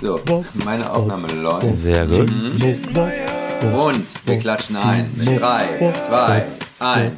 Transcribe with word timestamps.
So, 0.00 0.18
meine 0.64 0.90
Aufnahme 0.90 1.28
läuft. 1.42 1.78
Sehr 1.78 2.06
gut. 2.06 2.30
Und 2.30 4.06
wir 4.24 4.38
klatschen 4.38 4.76
ein. 4.76 5.12
Mit 5.14 5.38
3, 5.38 5.92
2, 6.08 6.46
1. 6.78 7.12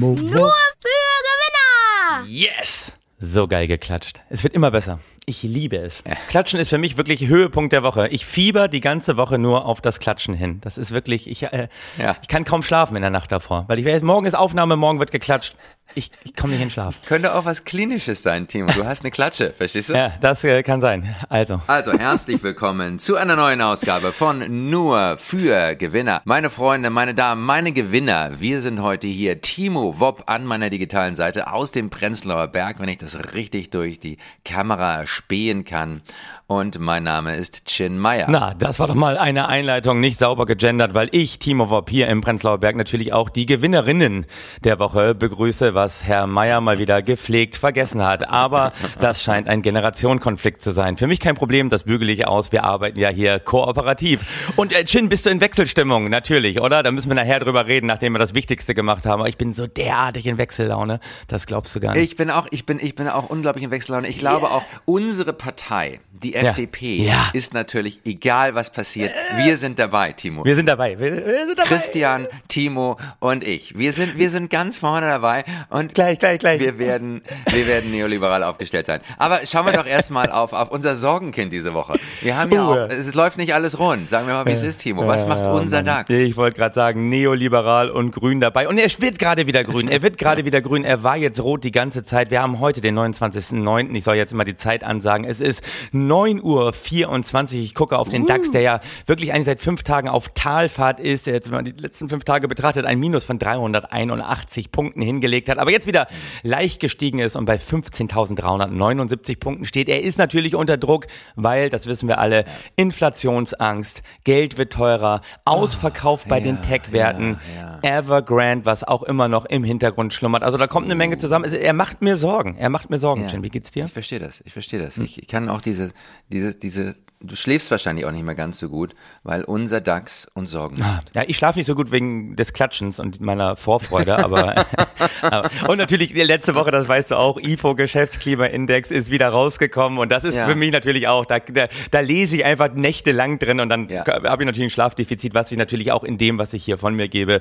Nur 0.00 0.16
für 0.16 0.88
Gewinner! 1.28 2.26
Yes! 2.26 2.92
So 3.22 3.46
geil 3.46 3.66
geklatscht. 3.66 4.22
Es 4.30 4.42
wird 4.44 4.54
immer 4.54 4.70
besser. 4.70 4.98
Ich 5.26 5.42
liebe 5.42 5.76
es. 5.76 6.02
Klatschen 6.28 6.58
ist 6.58 6.70
für 6.70 6.78
mich 6.78 6.96
wirklich 6.96 7.26
Höhepunkt 7.26 7.70
der 7.74 7.82
Woche. 7.82 8.08
Ich 8.08 8.24
fieber 8.24 8.66
die 8.66 8.80
ganze 8.80 9.18
Woche 9.18 9.36
nur 9.38 9.66
auf 9.66 9.82
das 9.82 10.00
Klatschen 10.00 10.32
hin. 10.32 10.58
Das 10.62 10.78
ist 10.78 10.90
wirklich, 10.90 11.28
ich, 11.28 11.42
äh, 11.42 11.68
Ja. 11.98 12.16
ich 12.22 12.28
kann 12.28 12.46
kaum 12.46 12.62
schlafen 12.62 12.96
in 12.96 13.02
der 13.02 13.10
Nacht 13.10 13.30
davor. 13.30 13.66
Weil 13.68 13.78
ich 13.78 13.84
weiß, 13.84 14.00
morgen 14.02 14.24
ist 14.26 14.34
Aufnahme, 14.34 14.76
morgen 14.76 14.98
wird 15.00 15.12
geklatscht. 15.12 15.54
Ich, 15.96 16.10
ich 16.24 16.34
komme 16.36 16.52
nicht 16.54 16.62
in 16.62 16.70
Schlaf. 16.70 17.04
Könnte 17.04 17.34
auch 17.34 17.44
was 17.44 17.64
Klinisches 17.64 18.22
sein, 18.22 18.46
Timo. 18.46 18.70
Du 18.72 18.84
hast 18.84 19.02
eine 19.02 19.10
Klatsche, 19.10 19.50
verstehst 19.52 19.88
du? 19.90 19.94
Ja, 19.94 20.12
das 20.20 20.42
äh, 20.44 20.62
kann 20.62 20.80
sein. 20.80 21.14
Also. 21.28 21.60
Also, 21.66 21.92
herzlich 21.92 22.42
willkommen 22.44 23.00
zu 23.00 23.16
einer 23.16 23.34
neuen 23.34 23.60
Ausgabe 23.60 24.12
von 24.12 24.70
Nur 24.70 25.16
für 25.18 25.74
Gewinner. 25.74 26.22
Meine 26.24 26.48
Freunde, 26.48 26.90
meine 26.90 27.14
Damen, 27.14 27.44
meine 27.44 27.72
Gewinner, 27.72 28.40
wir 28.40 28.60
sind 28.60 28.80
heute 28.82 29.08
hier. 29.08 29.40
Timo 29.40 29.98
Wopp 29.98 30.22
an 30.26 30.44
meiner 30.46 30.70
digitalen 30.70 31.16
Seite 31.16 31.52
aus 31.52 31.72
dem 31.72 31.90
Prenzlauer 31.90 32.46
Berg, 32.46 32.78
wenn 32.78 32.88
ich 32.88 32.98
das 32.98 33.09
richtig 33.16 33.70
durch 33.70 33.98
die 33.98 34.18
Kamera 34.44 35.06
spähen 35.06 35.64
kann. 35.64 36.02
Und 36.50 36.80
mein 36.80 37.04
Name 37.04 37.36
ist 37.36 37.64
Chin 37.66 37.96
Meyer. 37.96 38.26
Na, 38.28 38.54
das 38.54 38.80
war 38.80 38.88
doch 38.88 38.96
mal 38.96 39.16
eine 39.16 39.46
Einleitung 39.46 40.00
nicht 40.00 40.18
sauber 40.18 40.46
gegendert, 40.46 40.94
weil 40.94 41.08
ich, 41.12 41.38
Timo 41.38 41.70
Wopp, 41.70 41.88
hier 41.88 42.08
im 42.08 42.22
Prenzlauer 42.22 42.58
Berg 42.58 42.74
natürlich 42.74 43.12
auch 43.12 43.30
die 43.30 43.46
Gewinnerinnen 43.46 44.26
der 44.64 44.80
Woche 44.80 45.14
begrüße, 45.14 45.74
was 45.74 46.02
Herr 46.02 46.26
Meier 46.26 46.60
mal 46.60 46.80
wieder 46.80 47.02
gepflegt 47.02 47.56
vergessen 47.56 48.04
hat. 48.04 48.28
Aber 48.28 48.72
das 48.98 49.22
scheint 49.22 49.46
ein 49.46 49.62
Generationenkonflikt 49.62 50.60
zu 50.60 50.72
sein. 50.72 50.96
Für 50.96 51.06
mich 51.06 51.20
kein 51.20 51.36
Problem, 51.36 51.68
das 51.68 51.84
bügele 51.84 52.10
ich 52.10 52.26
aus. 52.26 52.50
Wir 52.50 52.64
arbeiten 52.64 52.98
ja 52.98 53.10
hier 53.10 53.38
kooperativ. 53.38 54.52
Und 54.56 54.72
äh, 54.72 54.82
Chin, 54.84 55.08
bist 55.08 55.26
du 55.26 55.30
in 55.30 55.40
Wechselstimmung? 55.40 56.10
Natürlich, 56.10 56.60
oder? 56.60 56.82
Da 56.82 56.90
müssen 56.90 57.10
wir 57.10 57.14
nachher 57.14 57.38
drüber 57.38 57.66
reden, 57.66 57.86
nachdem 57.86 58.12
wir 58.14 58.18
das 58.18 58.34
Wichtigste 58.34 58.74
gemacht 58.74 59.06
haben. 59.06 59.20
Aber 59.20 59.28
ich 59.28 59.36
bin 59.36 59.52
so 59.52 59.68
derartig 59.68 60.26
in 60.26 60.36
Wechsellaune. 60.36 60.98
Das 61.28 61.46
glaubst 61.46 61.76
du 61.76 61.78
gar 61.78 61.94
nicht. 61.94 62.02
Ich 62.02 62.16
bin 62.16 62.28
auch, 62.28 62.48
ich 62.50 62.66
bin, 62.66 62.80
ich 62.80 62.96
bin 62.96 62.99
auch 63.08 63.30
unglaublich 63.30 63.64
in 63.64 63.70
Wechsellaune. 63.70 64.08
Ich 64.08 64.18
glaube 64.18 64.50
auch, 64.50 64.62
unsere 64.84 65.32
Partei, 65.32 66.00
die 66.12 66.32
Ja. 66.32 66.40
FDP, 66.50 66.96
Ja. 66.96 67.30
ist 67.32 67.54
natürlich, 67.54 68.00
egal 68.04 68.54
was 68.54 68.70
passiert, 68.70 69.12
wir 69.36 69.56
sind 69.56 69.78
dabei, 69.78 70.12
Timo. 70.12 70.44
wir 70.44 70.54
sind 70.54 70.66
dabei. 70.66 70.98
Wir, 70.98 71.24
wir 71.26 71.46
sind 71.46 71.58
dabei. 71.58 71.68
Christian, 71.68 72.26
Timo 72.48 72.98
und 73.20 73.42
ich. 73.44 73.78
Wir 73.78 73.92
sind, 73.92 74.18
wir 74.18 74.28
sind 74.30 74.50
ganz 74.50 74.76
vorne 74.78 75.06
dabei 75.08 75.44
und 75.70 75.94
Gleich, 75.94 76.18
gleich, 76.18 76.38
gleich. 76.38 76.60
wir 76.60 76.78
werden, 76.78 77.22
wir 77.50 77.66
werden 77.66 77.90
neoliberal 77.90 78.42
aufgestellt 78.42 78.86
sein. 78.86 79.00
Aber 79.18 79.40
schauen 79.46 79.66
wir 79.66 79.72
doch 79.72 79.86
erstmal 79.86 80.30
auf, 80.30 80.52
auf 80.52 80.70
unser 80.70 80.94
Sorgenkind 80.94 81.52
diese 81.52 81.74
Woche. 81.74 81.94
Wir 82.20 82.36
haben 82.36 82.52
ja 82.52 82.66
Oh, 82.68 82.72
auch, 82.72 82.88
es 82.90 83.14
läuft 83.14 83.38
nicht 83.38 83.54
alles 83.54 83.78
rund. 83.78 84.08
Sagen 84.10 84.26
wir 84.26 84.34
mal, 84.34 84.46
wie 84.46 84.50
es 84.52 84.62
ist, 84.62 84.78
Timo. 84.82 85.06
Was 85.06 85.26
macht 85.26 85.44
unser. 85.46 85.82
DAX? 85.82 86.10
Ich 86.10 86.36
wollte 86.36 86.58
gerade 86.58 86.74
sagen, 86.74 87.08
neoliberal 87.08 87.90
und 87.90 88.10
grün 88.12 88.40
dabei. 88.40 88.68
Und 88.68 88.76
er 88.78 88.88
wird 88.98 89.18
gerade 89.18 89.46
wieder 89.46 89.64
grün. 89.64 89.88
Er 89.88 90.02
wird 90.02 90.18
gerade 90.18 90.44
wieder 90.44 90.60
grün. 90.60 90.84
Er 90.84 91.02
war 91.02 91.16
jetzt 91.16 91.40
rot 91.40 91.64
die 91.64 91.70
ganze 91.70 92.02
Zeit. 92.04 92.30
Wir 92.30 92.42
haben 92.42 92.60
heute 92.60 92.80
den 92.80 92.89
29.09. 92.90 93.94
Ich 93.94 94.04
soll 94.04 94.16
jetzt 94.16 94.32
immer 94.32 94.44
die 94.44 94.56
Zeit 94.56 94.84
ansagen. 94.84 95.24
Es 95.24 95.40
ist 95.40 95.64
9 95.92 96.42
Uhr 96.42 96.72
24. 96.72 97.62
Ich 97.62 97.74
gucke 97.74 97.98
auf 97.98 98.08
den 98.08 98.26
DAX, 98.26 98.50
der 98.50 98.60
ja 98.60 98.80
wirklich 99.06 99.32
eigentlich 99.32 99.46
seit 99.46 99.60
fünf 99.60 99.82
Tagen 99.82 100.08
auf 100.08 100.30
Talfahrt 100.34 101.00
ist. 101.00 101.26
Der 101.26 101.34
jetzt 101.34 101.50
mal 101.50 101.62
die 101.62 101.72
letzten 101.72 102.08
fünf 102.08 102.24
Tage 102.24 102.48
betrachtet 102.48 102.86
ein 102.86 102.98
Minus 102.98 103.24
von 103.24 103.38
381 103.38 104.72
Punkten 104.72 105.02
hingelegt 105.02 105.48
hat. 105.48 105.58
Aber 105.58 105.70
jetzt 105.70 105.86
wieder 105.86 106.06
leicht 106.42 106.80
gestiegen 106.80 107.18
ist 107.18 107.36
und 107.36 107.44
bei 107.44 107.56
15.379 107.56 109.38
Punkten 109.38 109.64
steht. 109.64 109.88
Er 109.88 110.02
ist 110.02 110.18
natürlich 110.18 110.54
unter 110.54 110.76
Druck, 110.76 111.06
weil, 111.36 111.70
das 111.70 111.86
wissen 111.86 112.08
wir 112.08 112.18
alle, 112.18 112.44
Inflationsangst, 112.76 114.02
Geld 114.24 114.58
wird 114.58 114.72
teurer, 114.72 115.20
Ausverkauf 115.44 116.24
bei 116.24 116.40
den 116.40 116.62
Tech-Werten, 116.62 117.38
Evergrande, 117.82 118.66
was 118.66 118.84
auch 118.84 119.02
immer 119.02 119.28
noch 119.28 119.44
im 119.44 119.64
Hintergrund 119.64 120.14
schlummert. 120.14 120.42
Also 120.42 120.58
da 120.58 120.66
kommt 120.66 120.86
eine 120.86 120.94
Menge 120.94 121.18
zusammen. 121.18 121.52
Er 121.52 121.72
macht 121.72 122.02
mir 122.02 122.16
Sorgen. 122.16 122.56
Er 122.56 122.70
macht 122.70 122.79
mir 122.88 122.98
Sorgen, 122.98 123.28
Jen. 123.28 123.42
Wie 123.44 123.48
geht's 123.50 123.70
dir? 123.72 123.84
Ich 123.84 123.92
verstehe 123.92 124.18
das, 124.20 124.40
ich 124.44 124.52
verstehe 124.52 124.80
Hm. 124.80 124.86
das. 124.86 124.96
Ich, 124.98 125.20
ich 125.20 125.28
kann 125.28 125.48
auch 125.48 125.60
diese, 125.60 125.90
diese, 126.32 126.54
diese, 126.54 126.94
du 127.20 127.36
schläfst 127.36 127.70
wahrscheinlich 127.70 128.06
auch 128.06 128.12
nicht 128.12 128.24
mehr 128.24 128.34
ganz 128.34 128.58
so 128.58 128.68
gut, 128.70 128.94
weil 129.24 129.44
unser 129.44 129.80
DAX 129.82 130.26
uns 130.34 130.52
Sorgen 130.52 130.78
macht. 130.80 131.14
Ja, 131.14 131.24
ich 131.26 131.36
schlafe 131.36 131.58
nicht 131.58 131.66
so 131.66 131.74
gut 131.74 131.90
wegen 131.90 132.34
des 132.36 132.52
Klatschens 132.54 132.98
und 132.98 133.20
meiner 133.20 133.56
Vorfreude, 133.56 134.18
aber, 134.18 134.64
aber 135.20 135.50
und 135.68 135.76
natürlich 135.78 136.14
letzte 136.14 136.54
Woche, 136.54 136.70
das 136.70 136.88
weißt 136.88 137.10
du 137.10 137.16
auch, 137.16 137.38
IFO 137.38 137.74
Geschäftsklimaindex 137.74 138.90
ist 138.90 139.10
wieder 139.10 139.28
rausgekommen 139.28 139.98
und 139.98 140.10
das 140.10 140.24
ist 140.24 140.36
Ja. 140.36 140.46
für 140.46 140.54
mich 140.54 140.72
natürlich 140.72 141.08
auch, 141.08 141.26
da, 141.26 141.40
da, 141.40 141.68
da 141.90 142.00
lese 142.00 142.36
ich 142.36 142.44
einfach 142.44 142.72
nächtelang 142.72 143.38
drin 143.38 143.60
und 143.60 143.68
dann 143.68 143.88
Ja. 143.88 144.06
habe 144.06 144.42
ich 144.42 144.46
natürlich 144.46 144.68
ein 144.68 144.70
Schlafdefizit, 144.70 145.34
was 145.34 145.48
sich 145.50 145.58
natürlich 145.58 145.92
auch 145.92 146.04
in 146.04 146.16
dem, 146.16 146.38
was 146.38 146.52
ich 146.52 146.64
hier 146.64 146.78
von 146.78 146.94
mir 146.94 147.08
gebe, 147.08 147.40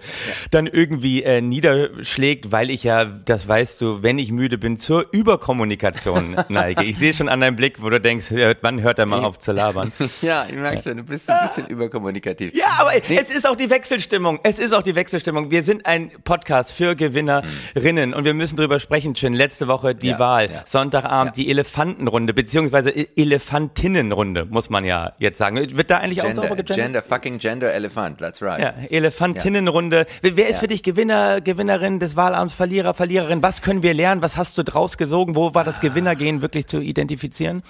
dann 0.51 0.67
irgendwie 0.67 1.23
äh, 1.23 1.41
niederschlägt, 1.41 2.51
weil 2.51 2.69
ich 2.69 2.83
ja, 2.83 3.05
das 3.05 3.47
weißt 3.47 3.81
du, 3.81 4.01
wenn 4.03 4.19
ich 4.19 4.31
müde 4.31 4.57
bin, 4.57 4.77
zur 4.77 5.13
Überkommunikation 5.19 6.35
neige. 6.49 6.83
Ich 6.83 6.97
sehe 6.97 7.13
schon 7.13 7.27
an 7.29 7.39
deinem 7.41 7.55
Blick, 7.55 7.81
wo 7.81 7.89
du 7.89 7.99
denkst, 7.99 8.27
wann 8.61 8.81
hört 8.81 8.99
er 8.99 9.05
mal 9.05 9.23
auf 9.25 9.37
zu 9.39 9.51
labern? 9.51 9.91
Ja, 10.21 10.45
ich 10.47 10.55
merke 10.55 10.81
schon, 10.81 10.97
du 10.97 11.03
bist 11.03 11.29
ein 11.29 11.41
bisschen 11.45 11.67
überkommunikativ. 11.67 12.53
Ja, 12.53 12.65
aber 12.79 12.91
es 12.95 13.09
ist 13.33 13.47
auch 13.47 13.55
die 13.55 13.69
Wechselstimmung. 13.69 14.39
Es 14.43 14.59
ist 14.59 14.73
auch 14.73 14.81
die 14.81 14.95
Wechselstimmung. 14.95 15.51
Wir 15.51 15.63
sind 15.63 15.85
ein 15.85 16.11
Podcast 16.23 16.71
für 16.73 16.95
Gewinnerinnen 16.95 18.13
und 18.13 18.25
wir 18.25 18.33
müssen 18.33 18.55
drüber 18.57 18.79
sprechen, 18.79 19.13
Chin. 19.13 19.33
Letzte 19.33 19.67
Woche 19.67 19.95
die 19.95 20.07
Ja, 20.09 20.19
Wahl. 20.19 20.49
ja. 20.51 20.63
Sonntagabend 20.65 21.37
Ja. 21.37 21.43
die 21.43 21.49
Elefantenrunde, 21.49 22.33
beziehungsweise 22.33 22.89
E- 22.91 23.07
Elefantinnenrunde, 23.15 24.45
muss 24.45 24.69
man 24.69 24.83
ja 24.83 25.13
jetzt 25.19 25.37
sagen. 25.37 25.57
Wird 25.77 25.89
da 25.89 25.97
eigentlich 25.97 26.21
auch 26.21 26.25
Gender, 26.27 26.41
sauber 26.43 26.55
gegendert? 26.55 26.77
Gender, 26.77 27.01
fucking 27.01 27.37
Gender 27.39 27.71
Elephant, 27.73 28.19
that's 28.19 28.41
right. 28.41 28.59
Ja, 28.59 28.73
Elefantinnenrunde. 28.89 30.05
Wer 30.21 30.47
ist 30.47 30.59
für 30.59 30.67
dich 30.67 30.83
Gewinner, 30.83 31.41
Gewinnerin 31.41 31.99
des 31.99 32.15
Wahlabends, 32.15 32.53
Verlierer, 32.53 32.93
Verliererin? 32.93 33.41
Was 33.43 33.61
können 33.61 33.83
wir 33.83 33.93
lernen? 33.93 34.21
Was 34.21 34.37
hast 34.37 34.57
du 34.57 34.63
draus 34.63 34.97
gesogen? 35.09 35.35
Wo 35.35 35.53
war 35.53 35.63
das 35.63 35.81
Gewinnergehen 35.81 36.41
wirklich 36.41 36.67
zu 36.67 36.79
identifizieren? 36.79 37.63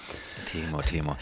Timo, 0.44 0.82
Timo. 0.82 1.16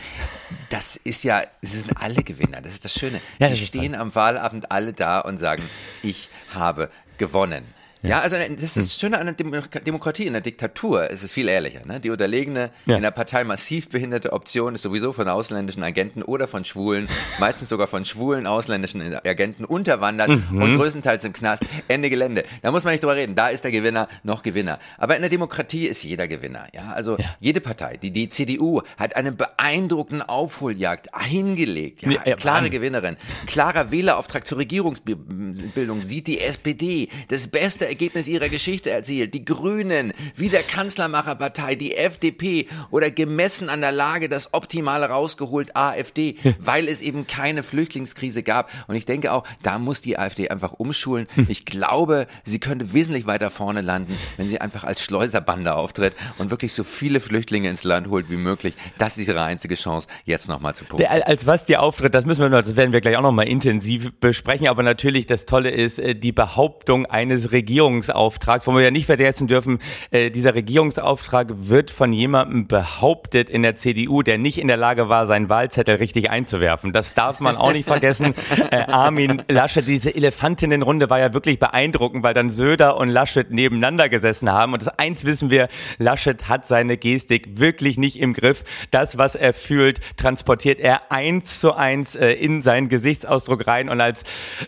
Das 0.70 0.96
ist 0.96 1.22
ja, 1.22 1.42
sie 1.62 1.80
sind 1.80 1.96
alle 1.96 2.22
Gewinner, 2.22 2.60
das 2.60 2.74
ist 2.74 2.84
das 2.84 2.94
Schöne. 2.94 3.20
Ja, 3.38 3.48
das 3.48 3.60
ist 3.60 3.68
stehen 3.68 3.94
am 3.94 4.14
Wahlabend 4.14 4.70
alle 4.72 4.92
da 4.92 5.20
und 5.20 5.38
sagen, 5.38 5.62
ich 6.02 6.28
habe 6.52 6.90
gewonnen. 7.18 7.64
Ja, 8.02 8.20
also 8.20 8.36
das 8.36 8.62
ist 8.62 8.76
das 8.76 8.98
Schöne 8.98 9.18
an 9.18 9.26
der 9.26 9.34
Demo- 9.34 9.60
Demokratie, 9.84 10.26
in 10.26 10.32
der 10.32 10.42
Diktatur 10.42 11.10
ist 11.10 11.22
es 11.24 11.32
viel 11.32 11.48
ehrlicher. 11.48 11.84
Ne? 11.84 11.98
Die 12.00 12.10
unterlegene, 12.10 12.70
Ja. 12.86 12.96
in 12.96 13.02
der 13.02 13.10
Partei 13.10 13.42
massiv 13.44 13.88
behinderte 13.88 14.32
Option 14.32 14.74
ist 14.76 14.82
sowieso 14.82 15.12
von 15.12 15.28
ausländischen 15.28 15.82
Agenten 15.82 16.22
oder 16.22 16.46
von 16.46 16.64
Schwulen, 16.64 17.08
meistens 17.40 17.68
sogar 17.68 17.86
von 17.88 18.04
schwulen 18.04 18.46
ausländischen 18.46 19.02
Agenten 19.24 19.64
unterwandert 19.64 20.28
Mhm. 20.30 20.62
und 20.62 20.76
größtenteils 20.76 21.24
im 21.24 21.32
Knast. 21.32 21.64
Ende 21.88 22.08
Gelände. 22.10 22.44
Da 22.62 22.70
muss 22.70 22.84
man 22.84 22.92
nicht 22.92 23.02
drüber 23.02 23.16
reden. 23.16 23.34
Da 23.34 23.48
ist 23.48 23.64
der 23.64 23.72
Gewinner 23.72 24.08
noch 24.22 24.42
Gewinner. 24.42 24.78
Aber 24.96 25.16
in 25.16 25.22
der 25.22 25.30
Demokratie 25.30 25.86
ist 25.86 26.02
jeder 26.04 26.28
Gewinner. 26.28 26.68
Ja, 26.72 26.90
also 26.92 27.16
jede 27.40 27.60
Partei, 27.60 27.96
die, 27.96 28.10
die 28.12 28.28
CDU 28.28 28.82
hat 28.96 29.16
eine 29.16 29.32
beeindruckende 29.32 30.28
Aufholjagd 30.28 31.14
eingelegt. 31.14 32.02
Ja, 32.02 32.10
Ja, 32.12 32.20
ja, 32.24 32.36
klare. 32.36 32.70
Gewinnerin. 32.70 33.16
Klarer 33.46 33.90
Wählerauftrag 33.90 34.46
zur 34.46 34.58
Regierungsbildung 34.58 36.02
sieht 36.02 36.26
die 36.26 36.40
SPD 36.40 37.08
das 37.28 37.48
beste 37.48 37.87
Ergebnis 37.88 38.28
ihrer 38.28 38.48
Geschichte 38.48 38.90
erzielt. 38.90 39.34
Die 39.34 39.44
Grünen, 39.44 40.12
wie 40.36 40.48
der 40.48 40.62
Kanzlermacherpartei, 40.62 41.74
die 41.74 41.96
FDP 41.96 42.66
oder 42.90 43.10
gemessen 43.10 43.68
an 43.68 43.80
der 43.80 43.92
Lage 43.92 44.28
das 44.28 44.54
Optimale 44.54 45.06
rausgeholt 45.06 45.74
AfD, 45.76 46.36
weil 46.58 46.88
es 46.88 47.00
eben 47.00 47.26
keine 47.26 47.62
Flüchtlingskrise 47.62 48.42
gab. 48.42 48.70
Und 48.86 48.94
ich 48.94 49.04
denke 49.04 49.32
auch, 49.32 49.44
da 49.62 49.78
muss 49.78 50.00
die 50.00 50.18
AfD 50.18 50.48
einfach 50.48 50.74
umschulen. 50.74 51.26
Ich 51.48 51.64
glaube, 51.64 52.26
sie 52.44 52.60
könnte 52.60 52.92
wesentlich 52.92 53.26
weiter 53.26 53.50
vorne 53.50 53.80
landen, 53.80 54.16
wenn 54.36 54.48
sie 54.48 54.60
einfach 54.60 54.84
als 54.84 55.02
Schleuserbande 55.02 55.74
auftritt 55.74 56.14
und 56.38 56.50
wirklich 56.50 56.72
so 56.72 56.84
viele 56.84 57.20
Flüchtlinge 57.20 57.68
ins 57.68 57.84
Land 57.84 58.08
holt 58.08 58.30
wie 58.30 58.36
möglich. 58.36 58.74
Das 58.98 59.18
ist 59.18 59.28
ihre 59.28 59.42
einzige 59.42 59.74
Chance, 59.74 60.08
jetzt 60.24 60.48
nochmal 60.48 60.74
zu 60.74 60.84
punkten. 60.84 61.08
Als 61.08 61.46
was 61.46 61.66
dir 61.66 61.82
auftritt, 61.82 62.14
das 62.14 62.26
müssen 62.26 62.42
wir 62.42 62.48
noch, 62.48 62.62
das 62.62 62.76
werden 62.76 62.92
wir 62.92 63.00
gleich 63.00 63.16
auch 63.16 63.22
noch 63.22 63.32
mal 63.32 63.46
intensiv 63.48 64.12
besprechen. 64.20 64.68
Aber 64.68 64.82
natürlich, 64.82 65.26
das 65.26 65.46
Tolle 65.46 65.70
ist 65.70 65.98
äh, 65.98 66.14
die 66.14 66.32
Behauptung 66.32 67.06
eines 67.06 67.52
Regierungsauftrags, 67.78 68.66
wo 68.66 68.74
wir 68.74 68.82
ja 68.82 68.90
nicht 68.90 69.06
vergessen 69.06 69.46
dürfen, 69.46 69.78
äh, 70.10 70.30
dieser 70.30 70.56
Regierungsauftrag 70.56 71.52
wird 71.56 71.92
von 71.92 72.12
jemandem 72.12 72.66
behauptet 72.66 73.50
in 73.50 73.62
der 73.62 73.76
CDU, 73.76 74.22
der 74.22 74.36
nicht 74.36 74.58
in 74.58 74.66
der 74.66 74.76
Lage 74.76 75.08
war, 75.08 75.28
seinen 75.28 75.48
Wahlzettel 75.48 75.96
richtig 75.96 76.28
einzuwerfen. 76.28 76.92
Das 76.92 77.14
darf 77.14 77.38
man 77.38 77.56
auch 77.56 77.72
nicht 77.72 77.86
vergessen. 77.86 78.34
Äh, 78.70 78.84
Armin 78.88 79.42
Laschet, 79.48 79.86
diese 79.86 80.14
Elefantinnenrunde 80.14 81.08
war 81.08 81.18
ja 81.18 81.32
wirklich 81.32 81.58
beeindruckend, 81.58 82.22
weil 82.22 82.34
dann 82.34 82.50
Söder 82.50 82.96
und 82.96 83.08
Laschet 83.08 83.50
nebeneinander 83.50 84.08
gesessen 84.08 84.50
haben. 84.50 84.72
Und 84.72 84.82
das 84.82 84.98
eins 84.98 85.24
wissen 85.24 85.50
wir, 85.50 85.68
Laschet 85.98 86.48
hat 86.48 86.66
seine 86.66 86.96
Gestik 86.96 87.58
wirklich 87.58 87.98
nicht 87.98 88.18
im 88.18 88.34
Griff. 88.34 88.64
Das, 88.90 89.16
was 89.16 89.36
er 89.36 89.54
fühlt, 89.54 90.00
transportiert 90.16 90.80
er 90.80 91.12
eins 91.12 91.60
zu 91.60 91.72
eins 91.72 92.16
äh, 92.16 92.32
in 92.32 92.60
seinen 92.62 92.88
Gesichtsausdruck 92.88 93.66
rein. 93.66 93.88
Und 93.88 94.00
als, 94.00 94.24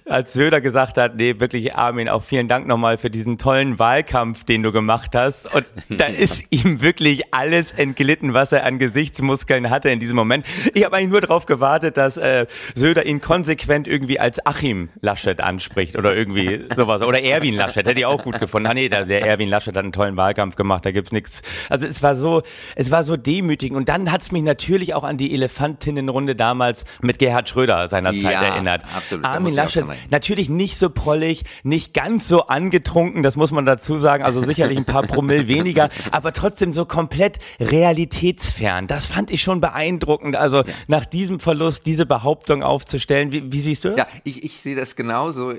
als 0.07 0.33
Söder 0.33 0.61
gesagt 0.61 0.97
hat, 0.97 1.17
nee, 1.17 1.41
wirklich 1.41 1.75
Armin, 1.75 2.09
auch 2.09 2.23
vielen 2.23 2.49
Dank 2.49 2.67
nochmal 2.67 2.97
für 3.01 3.11
diesen 3.11 3.39
tollen 3.39 3.79
Wahlkampf, 3.79 4.45
den 4.45 4.63
du 4.63 4.73
gemacht 4.73 5.15
hast. 5.15 5.53
Und 5.55 5.67
da 5.89 6.05
ist 6.07 6.45
ihm 6.51 6.81
wirklich 6.83 7.35
alles 7.35 7.73
entglitten, 7.73 8.35
was 8.35 8.53
er 8.53 8.65
an 8.65 8.79
Gesichtsmuskeln 8.79 9.71
hatte 9.71 9.91
in 9.91 10.01
diesem 10.01 10.17
Moment. 10.17 10.47
Ich 10.75 10.85
habe 10.85 10.97
eigentlich 10.97 11.11
nur 11.11 11.21
darauf 11.21 11.47
gewartet, 11.47 11.97
dass 11.97 12.17
äh, 12.17 12.47
Söder 12.75 13.07
ihn 13.07 13.21
konsequent 13.21 13.89
irgendwie 13.89 14.21
als 14.21 14.45
Achim 14.47 14.91
Laschet 15.01 15.41
anspricht 15.41 15.97
oder 15.97 16.15
irgendwie 16.15 16.65
sowas. 16.77 17.03
Oder 17.03 17.23
Erwin 17.23 17.55
Laschet, 17.55 17.87
hätte 17.87 17.99
ich 17.99 18.07
auch 18.07 18.23
gut 18.23 18.39
gefunden. 18.41 18.69
Ah 18.69 18.75
nee, 18.75 18.89
der, 18.89 19.05
der 19.07 19.27
Erwin 19.27 19.49
Laschet 19.49 19.75
hat 19.77 19.83
einen 19.83 19.93
tollen 19.93 20.17
Wahlkampf 20.17 20.57
gemacht, 20.57 20.85
da 20.85 20.91
gibt's 20.91 21.13
nichts. 21.13 21.43
Also 21.69 21.87
es 21.87 22.03
war 22.03 22.17
so, 22.17 22.43
es 22.77 22.91
war 22.91 23.05
so 23.05 23.17
demütigend. 23.17 23.77
Und 23.77 23.89
dann 23.89 24.13
hat's 24.13 24.33
mich 24.33 24.43
natürlich 24.43 24.95
auch 24.95 25.05
an 25.05 25.17
die 25.17 25.33
Elefantinnenrunde 25.35 26.37
damals 26.37 26.85
mit 27.01 27.19
Gerhard 27.19 27.49
Schröder 27.49 27.89
seiner 27.89 28.11
Zeit 28.13 28.23
Ja, 28.35 28.43
erinnert. 28.43 28.83
absolut, 28.97 29.25
Armin 29.25 29.55
Laschet, 29.55 29.85
natürlich 30.11 30.49
nicht 30.49 30.77
so 30.77 30.91
prollig, 30.91 31.45
nicht 31.63 31.95
ganz 31.95 32.29
so 32.29 32.47
angetrunken, 32.91 33.23
das 33.23 33.37
muss 33.37 33.53
man 33.53 33.65
dazu 33.65 33.99
sagen, 33.99 34.25
also 34.25 34.43
sicherlich 34.43 34.77
ein 34.77 34.85
paar 34.85 35.03
Promille 35.03 35.47
weniger, 35.47 35.89
aber 36.11 36.33
trotzdem 36.33 36.73
so 36.73 36.85
komplett 36.85 37.39
realitätsfern. 37.61 38.87
Das 38.87 39.07
fand 39.07 39.31
ich 39.31 39.43
schon 39.43 39.61
beeindruckend. 39.61 40.37
Also 40.37 40.65
nach 40.89 41.07
diesem 41.07 41.41
Verlust 41.41 41.87
diese 41.87 42.07
Behauptung 42.07 42.63
aufzustellen, 42.63 43.33
wie, 43.33 43.53
wie 43.53 43.61
siehst 43.61 43.85
du 43.85 43.91
das? 43.91 43.99
Ja, 43.99 44.07
ich, 44.25 44.43
ich 44.43 44.61
sehe 44.61 44.77
das 44.77 44.97
genauso. 44.97 45.55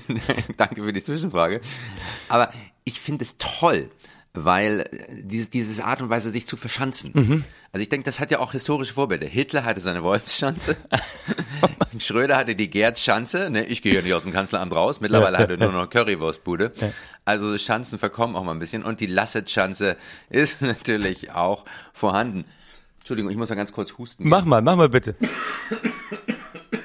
Danke 0.56 0.82
für 0.82 0.92
die 0.92 1.02
Zwischenfrage. 1.02 1.60
Aber 2.28 2.50
ich 2.84 3.00
finde 3.00 3.24
es 3.24 3.36
toll, 3.36 3.90
weil 4.32 4.80
äh, 4.80 5.22
dieses, 5.22 5.50
dieses 5.50 5.80
Art 5.80 6.02
und 6.02 6.10
Weise, 6.10 6.30
sich 6.30 6.46
zu 6.46 6.56
verschanzen. 6.56 7.12
Mhm. 7.14 7.44
Also 7.72 7.82
ich 7.82 7.88
denke, 7.88 8.04
das 8.04 8.20
hat 8.20 8.30
ja 8.30 8.38
auch 8.38 8.52
historische 8.52 8.94
Vorbilder. 8.94 9.26
Hitler 9.26 9.64
hatte 9.64 9.80
seine 9.80 10.02
Wolfsschanze. 10.02 10.76
Schröder 11.98 12.36
hatte 12.36 12.54
die 12.54 12.70
Gerd-Schanze. 12.70 13.50
Ne, 13.50 13.64
ich 13.66 13.82
gehe 13.82 13.94
ja 13.94 14.02
nicht 14.02 14.14
aus 14.14 14.22
dem 14.22 14.32
Kanzleramt 14.32 14.74
raus. 14.74 15.00
Mittlerweile 15.00 15.38
hat 15.38 15.50
er 15.50 15.56
nur 15.56 15.72
noch 15.72 15.88
Currywurstbude. 15.88 16.72
Also 17.24 17.56
Schanzen 17.58 17.98
verkommen 17.98 18.36
auch 18.36 18.44
mal 18.44 18.52
ein 18.52 18.58
bisschen. 18.58 18.84
Und 18.84 19.00
die 19.00 19.06
Lasset-Schanze 19.06 19.96
ist 20.30 20.62
natürlich 20.62 21.32
auch 21.32 21.64
vorhanden. 21.92 22.44
Entschuldigung, 22.98 23.30
ich 23.30 23.36
muss 23.36 23.48
mal 23.48 23.56
ganz 23.56 23.72
kurz 23.72 23.96
husten. 23.98 24.28
Mach 24.28 24.44
mal, 24.44 24.62
mach 24.62 24.76
mal 24.76 24.88
bitte. 24.88 25.16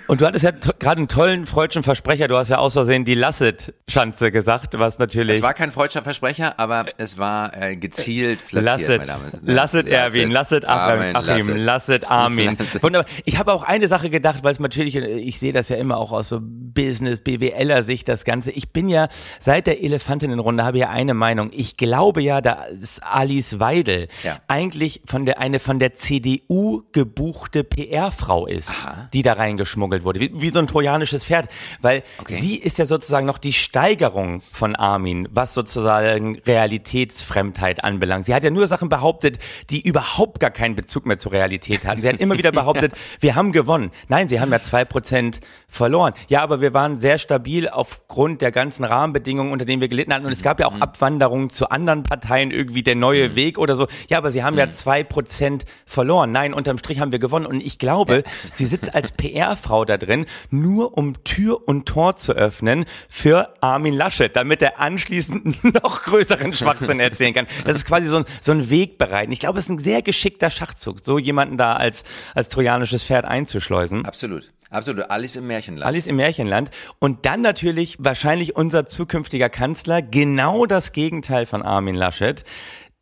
Und 0.08 0.22
du 0.22 0.26
hattest 0.28 0.44
ja 0.44 0.52
gerade 0.52 0.98
einen 0.98 1.08
tollen 1.08 1.46
freudschen 1.46 1.82
Versprecher. 1.84 2.28
Du 2.28 2.38
hast 2.38 2.50
ja 2.50 2.58
aus 2.58 2.74
Versehen 2.74 3.06
die 3.06 3.16
Lasset-Schanze 3.16 4.32
gesagt, 4.32 4.78
was 4.78 5.00
natürlich. 5.00 5.38
Es 5.38 5.42
war 5.42 5.54
kein 5.54 5.72
freudscher 5.72 6.04
Versprecher, 6.04 6.60
aber 6.60 6.86
es 6.98 7.18
war 7.18 7.56
äh, 7.60 7.76
gezielt 7.76 8.46
platziert, 8.48 8.66
Lasset, 8.66 9.02
und 9.02 9.08
Herren. 9.08 9.32
Lasset 9.44 9.88
Erwin, 9.88 10.32
Lasset 10.32 10.66
Achim, 10.66 11.16
Achim 11.16 11.56
Lasset 11.56 12.06
Armin. 12.06 12.56
Lasset. 12.60 12.84
Wunderbar. 12.84 13.10
Ich 13.26 13.40
habe 13.40 13.52
auch 13.54 13.64
eine 13.64 13.88
Sache 13.88 14.10
gedacht, 14.10 14.44
weil 14.44 14.52
es 14.52 14.60
natürlich, 14.60 14.96
ich 14.96 15.40
sehe 15.40 15.54
das 15.54 15.70
ja 15.70 15.78
immer 15.78 15.98
auch 15.98 16.12
aus 16.12 16.30
so 16.30 16.40
Business, 16.42 17.20
BWLer 17.20 17.82
Sicht, 17.82 18.08
das 18.08 18.26
Ganze. 18.26 18.52
Ich 18.52 18.70
bin 18.70 18.90
ja 18.90 19.08
seit 19.40 19.66
der 19.66 19.82
Elefantinnenrunde 19.82 20.64
habe 20.64 20.78
ja 20.78 20.90
eine 20.90 21.14
Meinung. 21.14 21.50
Ich 21.54 21.78
glaube 21.78 22.22
ja, 22.22 22.42
da 22.42 22.66
ist 22.66 23.02
Alice 23.04 23.60
Weidel 23.60 24.08
Ja. 24.24 24.40
eigentlich 24.48 25.02
von 25.06 25.26
der, 25.26 25.40
eine 25.40 25.60
von 25.60 25.80
der 25.80 25.94
CDU 25.94 26.84
gebuchte 26.92 27.64
PR-Frau 27.64 28.46
ist, 28.46 28.76
die 29.14 29.22
da 29.24 29.34
reingeschmuggelt 29.34 29.95
wurde. 30.04 30.20
Wie, 30.20 30.32
wie 30.34 30.50
so 30.50 30.60
ein 30.60 30.68
trojanisches 30.68 31.26
Pferd. 31.26 31.48
Weil 31.82 32.04
Okay. 32.20 32.34
sie 32.34 32.56
ist 32.58 32.78
ja 32.78 32.86
sozusagen 32.86 33.26
noch 33.26 33.38
die 33.38 33.54
Steigerung 33.54 34.42
von 34.52 34.76
Armin, 34.76 35.28
was 35.32 35.54
sozusagen 35.54 36.40
Realitätsfremdheit 36.46 37.84
anbelangt. 37.84 38.26
Sie 38.26 38.34
hat 38.34 38.44
ja 38.44 38.50
nur 38.50 38.68
Sachen 38.68 38.90
behauptet, 38.90 39.38
die 39.70 39.82
überhaupt 39.82 40.40
gar 40.40 40.52
keinen 40.52 40.76
Bezug 40.76 41.06
mehr 41.06 41.18
zur 41.20 41.32
Realität 41.32 41.86
hatten. 41.86 42.02
Sie 42.02 42.10
hat 42.10 42.20
immer 42.20 42.38
wieder 42.38 42.52
behauptet, 42.54 42.94
wir 43.20 43.36
haben 43.36 43.52
gewonnen. 43.52 43.92
Nein, 44.08 44.28
sie 44.28 44.40
haben 44.40 44.52
ja 44.52 44.60
zwei 44.62 44.86
Prozent 44.86 45.40
verloren. 45.68 46.14
Ja, 46.28 46.42
aber 46.44 46.62
wir 46.62 46.74
waren 46.74 47.00
sehr 47.00 47.18
stabil 47.20 47.68
aufgrund 47.70 48.42
der 48.42 48.52
ganzen 48.52 48.84
Rahmenbedingungen, 48.84 49.52
unter 49.52 49.66
denen 49.66 49.82
wir 49.82 49.88
gelitten 49.88 50.14
hatten. 50.14 50.26
Und 50.26 50.32
es 50.32 50.42
gab 50.42 50.60
ja 50.60 50.68
auch 50.68 50.80
Abwanderungen 50.80 51.50
zu 51.50 51.70
anderen 51.70 52.04
Parteien, 52.04 52.52
irgendwie 52.52 52.82
der 52.82 52.96
neue 52.96 53.36
Weg 53.36 53.58
oder 53.58 53.76
so. 53.76 53.88
Ja, 54.10 54.18
aber 54.18 54.32
sie 54.32 54.44
haben 54.44 54.58
ja 54.58 54.70
zwei 54.70 55.04
Prozent 55.04 55.66
verloren. 55.86 56.32
Nein, 56.32 56.54
unterm 56.54 56.78
Strich 56.78 57.00
haben 57.00 57.12
wir 57.12 57.20
gewonnen. 57.20 57.46
Und 57.46 57.62
ich 57.62 57.78
glaube, 57.80 58.24
sie 58.54 58.66
sitzt 58.66 58.94
als 58.96 59.12
PR-Frau 59.18 59.85
da 59.86 59.98
drin, 59.98 60.26
nur 60.50 60.98
um 60.98 61.24
Tür 61.24 61.68
und 61.68 61.86
Tor 61.86 62.16
zu 62.16 62.34
öffnen 62.34 62.86
für 63.10 63.54
Armin 63.62 63.94
Laschet, 63.94 64.36
damit 64.36 64.62
er 64.62 64.80
anschließend 64.80 65.64
noch 65.84 66.04
größeren 66.04 66.54
Schwachsinn 66.54 67.00
erzählen 67.00 67.34
kann. 67.34 67.48
Das 67.66 67.76
ist 67.76 67.86
quasi 67.86 68.08
so 68.08 68.18
ein, 68.18 68.26
so 68.42 68.52
ein 68.52 68.70
Wegbereiten. 68.70 69.32
Ich 69.32 69.40
glaube, 69.40 69.60
es 69.60 69.66
ist 69.66 69.70
ein 69.70 69.80
sehr 69.80 70.02
geschickter 70.02 70.50
Schachzug, 70.50 71.00
so 71.04 71.20
jemanden 71.20 71.58
da 71.58 71.76
als, 71.76 72.04
als 72.34 72.50
trojanisches 72.50 73.04
Pferd 73.04 73.26
einzuschleusen. 73.26 74.06
Absolut. 74.06 74.52
Absolut. 74.72 75.10
Alice 75.10 75.36
im 75.36 75.48
Märchenland. 75.48 75.86
Alice 75.86 76.08
im 76.08 76.16
Märchenland. 76.16 76.70
Und 77.00 77.26
dann 77.26 77.42
natürlich 77.42 77.98
wahrscheinlich 78.00 78.56
unser 78.56 78.86
zukünftiger 78.86 79.48
Kanzler, 79.48 80.02
genau 80.02 80.66
das 80.66 80.92
Gegenteil 80.92 81.46
von 81.46 81.62
Armin 81.62 81.96
Laschet. 81.96 82.44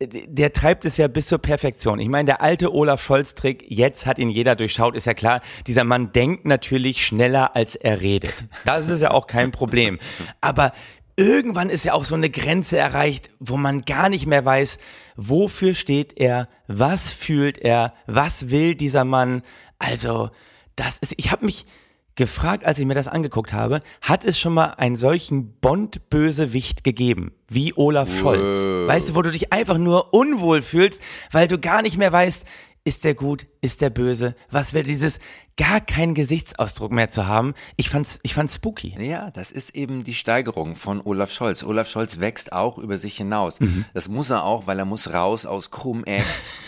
Der 0.06 0.52
treibt 0.52 0.84
es 0.84 0.96
ja 0.96 1.08
bis 1.08 1.28
zur 1.28 1.38
Perfektion. 1.38 1.98
Ich 1.98 2.08
meine, 2.08 2.26
der 2.26 2.40
alte 2.40 2.72
Olaf 2.72 3.02
Scholz-Trick, 3.02 3.64
jetzt 3.68 4.06
hat 4.06 4.18
ihn 4.18 4.30
jeder 4.30 4.56
durchschaut, 4.56 4.94
ist 4.94 5.06
ja 5.06 5.14
klar, 5.14 5.40
dieser 5.66 5.84
Mann 5.84 6.12
denkt 6.12 6.44
natürlich 6.44 7.04
schneller, 7.06 7.54
als 7.56 7.76
er 7.76 8.00
redet. 8.00 8.44
Das 8.64 8.88
ist 8.88 9.00
ja 9.00 9.10
auch 9.10 9.26
kein 9.26 9.50
Problem. 9.50 9.98
Aber 10.40 10.72
irgendwann 11.16 11.70
ist 11.70 11.84
ja 11.84 11.92
auch 11.92 12.04
so 12.04 12.14
eine 12.14 12.30
Grenze 12.30 12.78
erreicht, 12.78 13.30
wo 13.38 13.56
man 13.56 13.82
gar 13.82 14.08
nicht 14.08 14.26
mehr 14.26 14.44
weiß, 14.44 14.78
wofür 15.16 15.74
steht 15.74 16.18
er, 16.18 16.46
was 16.66 17.10
fühlt 17.10 17.58
er, 17.58 17.94
was 18.06 18.50
will 18.50 18.74
dieser 18.74 19.04
Mann. 19.04 19.42
Also, 19.78 20.30
das 20.76 20.98
ist, 20.98 21.14
ich 21.16 21.30
habe 21.30 21.44
mich 21.44 21.66
gefragt, 22.16 22.64
als 22.64 22.78
ich 22.78 22.86
mir 22.86 22.94
das 22.94 23.08
angeguckt 23.08 23.52
habe, 23.52 23.80
hat 24.00 24.24
es 24.24 24.38
schon 24.38 24.54
mal 24.54 24.74
einen 24.74 24.96
solchen 24.96 25.54
Bond-Bösewicht 25.60 26.84
gegeben, 26.84 27.32
wie 27.48 27.72
Olaf 27.76 28.08
Scholz? 28.18 28.88
Weißt 28.88 29.10
du, 29.10 29.14
wo 29.14 29.22
du 29.22 29.30
dich 29.30 29.52
einfach 29.52 29.78
nur 29.78 30.14
unwohl 30.14 30.62
fühlst, 30.62 31.02
weil 31.32 31.48
du 31.48 31.58
gar 31.58 31.82
nicht 31.82 31.98
mehr 31.98 32.12
weißt, 32.12 32.44
ist 32.84 33.04
der 33.04 33.14
gut, 33.14 33.46
ist 33.62 33.80
der 33.80 33.88
böse, 33.88 34.36
was 34.50 34.74
wäre 34.74 34.84
dieses 34.84 35.18
gar 35.56 35.80
keinen 35.80 36.14
Gesichtsausdruck 36.14 36.92
mehr 36.92 37.10
zu 37.10 37.26
haben. 37.26 37.54
Ich 37.76 37.88
fand's, 37.88 38.18
ich 38.22 38.34
fand's 38.34 38.56
spooky. 38.56 38.94
Ja, 38.98 39.30
das 39.30 39.50
ist 39.50 39.74
eben 39.74 40.04
die 40.04 40.14
Steigerung 40.14 40.76
von 40.76 41.00
Olaf 41.00 41.32
Scholz. 41.32 41.62
Olaf 41.62 41.88
Scholz 41.88 42.18
wächst 42.20 42.52
auch 42.52 42.76
über 42.76 42.98
sich 42.98 43.16
hinaus. 43.16 43.60
Mhm. 43.60 43.84
Das 43.94 44.08
muss 44.08 44.30
er 44.30 44.44
auch, 44.44 44.66
weil 44.66 44.78
er 44.78 44.84
muss 44.84 45.12
raus 45.12 45.46
aus 45.46 45.70
Cum-Ex 45.70 46.50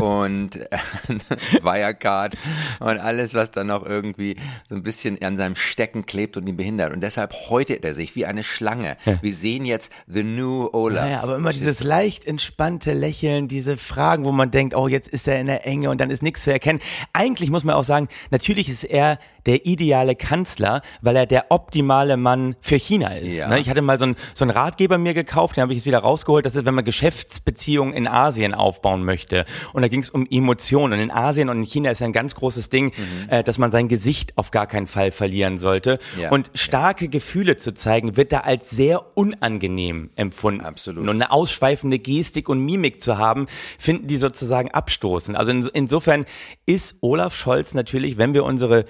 und 0.00 0.56
äh, 0.56 0.78
Wirecard 1.62 2.36
und 2.80 2.98
alles, 2.98 3.34
was 3.34 3.50
dann 3.50 3.68
noch 3.68 3.84
irgendwie 3.84 4.36
so 4.68 4.74
ein 4.74 4.82
bisschen 4.82 5.20
an 5.22 5.36
seinem 5.36 5.56
Stecken 5.56 6.06
klebt 6.06 6.36
und 6.36 6.46
ihn 6.46 6.56
behindert. 6.56 6.92
Und 6.92 7.00
deshalb 7.00 7.32
häutet 7.48 7.84
er 7.84 7.94
sich 7.94 8.16
wie 8.16 8.26
eine 8.26 8.42
Schlange. 8.42 8.96
Wir 9.20 9.32
sehen 9.32 9.64
jetzt 9.64 9.92
The 10.06 10.22
New 10.22 10.68
Olaf. 10.72 11.04
Naja, 11.04 11.22
aber 11.22 11.36
immer 11.36 11.52
dieses 11.52 11.82
leicht 11.82 12.24
entspannte 12.24 12.92
Lächeln, 12.92 13.48
diese 13.48 13.76
Fragen, 13.76 14.24
wo 14.24 14.32
man 14.32 14.50
denkt, 14.50 14.74
oh, 14.74 14.88
jetzt 14.88 15.08
ist 15.08 15.28
er 15.28 15.40
in 15.40 15.46
der 15.46 15.66
Enge 15.66 15.90
und 15.90 16.00
dann 16.00 16.10
ist 16.10 16.22
nichts 16.22 16.44
zu 16.44 16.52
erkennen. 16.52 16.80
Eigentlich 17.12 17.50
muss 17.50 17.64
man 17.64 17.74
auch 17.74 17.84
sagen, 17.84 18.08
natürlich 18.30 18.68
ist 18.68 18.84
er 18.84 19.18
der 19.46 19.66
ideale 19.66 20.14
Kanzler, 20.14 20.82
weil 21.00 21.16
er 21.16 21.26
der 21.26 21.46
optimale 21.50 22.16
Mann 22.16 22.56
für 22.60 22.76
China 22.76 23.14
ist. 23.16 23.36
Ja. 23.36 23.48
Ne? 23.48 23.60
Ich 23.60 23.68
hatte 23.68 23.82
mal 23.82 23.98
so 23.98 24.04
einen, 24.04 24.16
so 24.34 24.44
einen 24.44 24.50
Ratgeber 24.50 24.98
mir 24.98 25.14
gekauft, 25.14 25.56
den 25.56 25.62
habe 25.62 25.72
ich 25.72 25.78
jetzt 25.78 25.86
wieder 25.86 25.98
rausgeholt. 25.98 26.46
Das 26.46 26.54
ist, 26.54 26.64
wenn 26.64 26.74
man 26.74 26.84
Geschäftsbeziehungen 26.84 27.94
in 27.94 28.06
Asien 28.06 28.54
aufbauen 28.54 29.04
möchte. 29.04 29.44
Und 29.72 29.82
da 29.82 29.88
ging 29.88 30.00
es 30.00 30.10
um 30.10 30.26
Emotionen. 30.30 30.92
Und 30.94 30.98
in 30.98 31.10
Asien 31.10 31.48
und 31.48 31.58
in 31.58 31.64
China 31.64 31.90
ist 31.90 32.00
ja 32.00 32.06
ein 32.06 32.12
ganz 32.12 32.34
großes 32.34 32.70
Ding, 32.70 32.92
äh, 33.28 33.42
dass 33.42 33.58
man 33.58 33.70
sein 33.70 33.88
Gesicht 33.88 34.36
auf 34.38 34.50
gar 34.50 34.66
keinen 34.66 34.86
Fall 34.86 35.10
verlieren 35.10 35.58
sollte. 35.58 35.98
Ja. 36.18 36.30
Und 36.30 36.50
starke 36.54 37.08
Gefühle 37.08 37.56
zu 37.56 37.74
zeigen, 37.74 38.16
wird 38.16 38.32
da 38.32 38.40
als 38.40 38.70
sehr 38.70 39.16
unangenehm 39.16 40.10
empfunden. 40.16 40.64
Absolut. 40.64 41.02
Und 41.02 41.10
eine 41.10 41.30
ausschweifende 41.30 41.98
Gestik 41.98 42.48
und 42.48 42.60
Mimik 42.64 43.02
zu 43.02 43.18
haben, 43.18 43.46
finden 43.78 44.06
die 44.06 44.16
sozusagen 44.16 44.70
abstoßend. 44.70 45.36
Also 45.36 45.50
in, 45.50 45.68
insofern 45.72 46.24
ist 46.66 46.96
Olaf 47.00 47.34
Scholz 47.34 47.74
natürlich, 47.74 48.18
wenn 48.18 48.34
wir 48.34 48.44
unsere 48.44 48.84